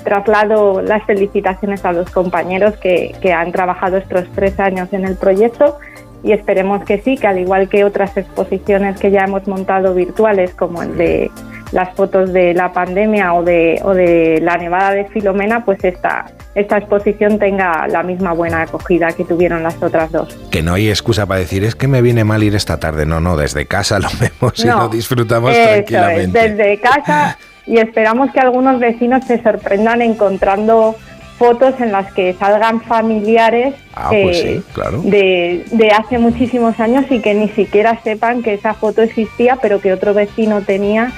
traslado 0.04 0.82
las 0.82 1.04
felicitaciones 1.04 1.84
a 1.84 1.92
los 1.92 2.10
compañeros 2.10 2.76
que, 2.76 3.14
que, 3.20 3.32
han 3.32 3.50
trabajado 3.50 3.96
estos 3.96 4.26
tres 4.34 4.60
años 4.60 4.92
en 4.92 5.04
el 5.04 5.16
proyecto 5.16 5.78
y 6.22 6.32
esperemos 6.32 6.84
que 6.84 7.00
sí, 7.00 7.16
que 7.16 7.26
al 7.26 7.38
igual 7.38 7.68
que 7.68 7.84
otras 7.84 8.16
exposiciones 8.16 8.98
que 8.98 9.10
ya 9.10 9.24
hemos 9.24 9.46
montado 9.48 9.94
virtuales, 9.94 10.54
como 10.54 10.82
el 10.82 10.96
de 10.96 11.30
las 11.72 11.94
fotos 11.96 12.32
de 12.32 12.54
la 12.54 12.72
pandemia 12.72 13.32
o 13.32 13.42
de, 13.42 13.80
o 13.82 13.94
de 13.94 14.40
la 14.42 14.56
nevada 14.58 14.92
de 14.92 15.06
Filomena, 15.06 15.64
pues 15.64 15.82
esta, 15.82 16.26
esta 16.54 16.76
exposición 16.76 17.38
tenga 17.38 17.88
la 17.88 18.02
misma 18.02 18.32
buena 18.34 18.62
acogida 18.62 19.12
que 19.12 19.24
tuvieron 19.24 19.62
las 19.62 19.82
otras 19.82 20.12
dos. 20.12 20.36
Que 20.50 20.62
no 20.62 20.74
hay 20.74 20.90
excusa 20.90 21.26
para 21.26 21.40
decir 21.40 21.64
es 21.64 21.74
que 21.74 21.88
me 21.88 22.02
viene 22.02 22.24
mal 22.24 22.42
ir 22.42 22.54
esta 22.54 22.78
tarde, 22.78 23.06
no, 23.06 23.20
no, 23.20 23.36
desde 23.36 23.66
casa 23.66 23.98
lo 23.98 24.08
vemos 24.20 24.64
y 24.64 24.68
lo 24.68 24.88
disfrutamos 24.88 25.54
tranquilamente. 25.54 26.50
desde 26.50 26.78
casa 26.78 27.38
y 27.66 27.78
esperamos 27.78 28.30
que 28.32 28.40
algunos 28.40 28.78
vecinos 28.78 29.24
se 29.24 29.42
sorprendan 29.42 30.02
encontrando 30.02 30.96
fotos 31.42 31.74
en 31.80 31.90
las 31.90 32.12
que 32.12 32.34
salgan 32.34 32.80
familiares 32.82 33.74
ah, 33.96 34.10
pues 34.10 34.62
de, 35.02 35.64
de, 35.72 35.88
hace 35.88 36.18
muchísimos 36.18 36.78
años 36.78 37.04
y 37.10 37.18
que 37.18 37.34
ni 37.34 37.48
siquiera 37.48 38.00
sepan 38.04 38.44
que 38.44 38.54
esa 38.54 38.74
foto 38.74 39.02
existía, 39.02 39.56
pero 39.60 39.80
que 39.80 39.92
otro 39.92 40.14
vecino 40.14 40.62
tenía 40.62 41.10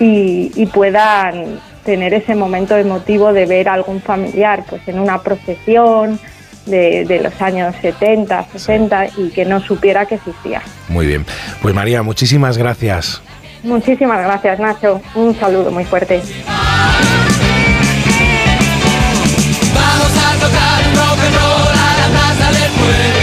y, 0.00 0.64
puedan 0.72 1.60
tener 1.84 2.14
ese 2.14 2.34
momento 2.34 2.78
emotivo 2.78 3.34
de 3.34 3.44
ver 3.44 3.68
a 3.68 3.74
algún 3.74 4.00
familiar 4.00 4.64
pues 4.70 4.80
en 4.86 4.98
una 4.98 5.18
procesión 5.22 6.18
de, 6.64 7.04
de 7.04 7.20
los 7.20 7.38
años 7.42 7.74
70, 7.82 8.46
60 8.50 9.06
y 9.18 9.28
que 9.28 9.44
no 9.44 9.60
supiera 9.60 10.06
que 10.06 10.14
existía. 10.14 10.62
Muy 10.88 11.06
bien. 11.06 11.26
Pues 11.60 11.74
María, 11.74 12.02
muchísimas 12.02 12.56
gracias. 12.56 13.20
Muchísimas 13.62 14.22
gracias, 14.22 14.60
Nacho. 14.60 15.02
Un 15.14 15.38
saludo 15.38 15.70
muy 15.70 15.84
fuerte. 15.84 16.22
rock 21.18 21.26
and 21.26 21.34
roll 21.34 21.68
a 21.68 21.96
la 22.00 22.08
plaza 22.08 22.50
del 22.52 22.70
pueblo. 22.72 23.17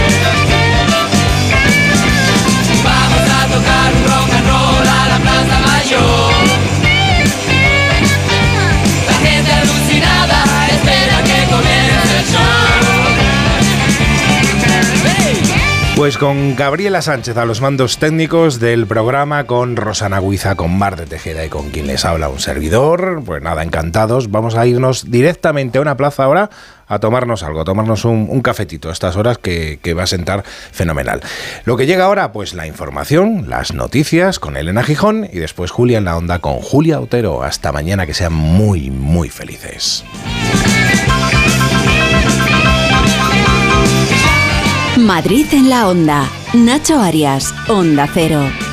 Pues 16.06 16.20
con 16.20 16.56
Gabriela 16.56 17.02
Sánchez 17.02 17.36
a 17.36 17.46
los 17.46 17.62
mandos 17.62 17.98
técnicos 17.98 18.60
del 18.60 18.86
programa, 18.86 19.46
con 19.46 19.76
Rosana 19.76 20.20
Guiza, 20.20 20.54
con 20.54 20.78
Mar 20.78 20.98
de 20.98 21.08
Tejeda 21.08 21.44
y 21.44 21.50
con 21.50 21.72
quien 21.72 21.88
les 21.88 22.06
habla 22.06 22.30
un 22.30 22.39
servidor. 22.39 23.24
Pues 23.26 23.41
nada, 23.41 23.63
encantados. 23.63 24.30
Vamos 24.30 24.54
a 24.54 24.68
irnos 24.68 25.10
directamente 25.10 25.80
a 25.80 25.82
una 25.82 25.98
plaza 25.98 26.26
ahora 26.26 26.52
a 26.88 27.00
tomarnos 27.00 27.41
algo, 27.41 27.62
a 27.62 27.65
tomarnos 27.65 28.06
un, 28.06 28.39
cafetito 28.44 28.89
a 28.89 28.91
estas 28.91 29.15
horas 29.15 29.39
que, 29.39 29.80
que, 29.82 29.96
va 29.96 30.04
a 30.04 30.06
sentar 30.08 30.44
fenomenal. 30.46 31.22
Lo 31.63 31.76
que 31.76 31.88
llega 31.88 32.06
ahora, 32.06 32.32
pues 32.32 32.54
la 32.54 32.68
información, 32.68 33.50
las 33.50 33.74
noticias 33.74 34.38
con 34.38 34.58
Elena 34.58 34.84
Gijón 34.84 35.28
y 35.34 35.39
después 35.39 35.72
Julia 35.72 35.98
en 35.98 36.06
la 36.06 36.18
onda 36.18 36.38
con 36.38 36.60
Julia 36.60 37.00
Otero. 37.00 37.41
Hasta 37.41 37.72
mañana, 37.72 38.06
que 38.06 38.13
sean 38.13 38.34
muy, 38.34 38.91
muy 38.91 39.30
felices. 39.30 40.06
Madrid 45.06 45.46
en 45.52 45.70
la 45.70 45.88
onda. 45.88 46.28
Nacho 46.56 47.00
Arias, 47.00 47.54
Onda 47.70 48.10
Cero. 48.12 48.64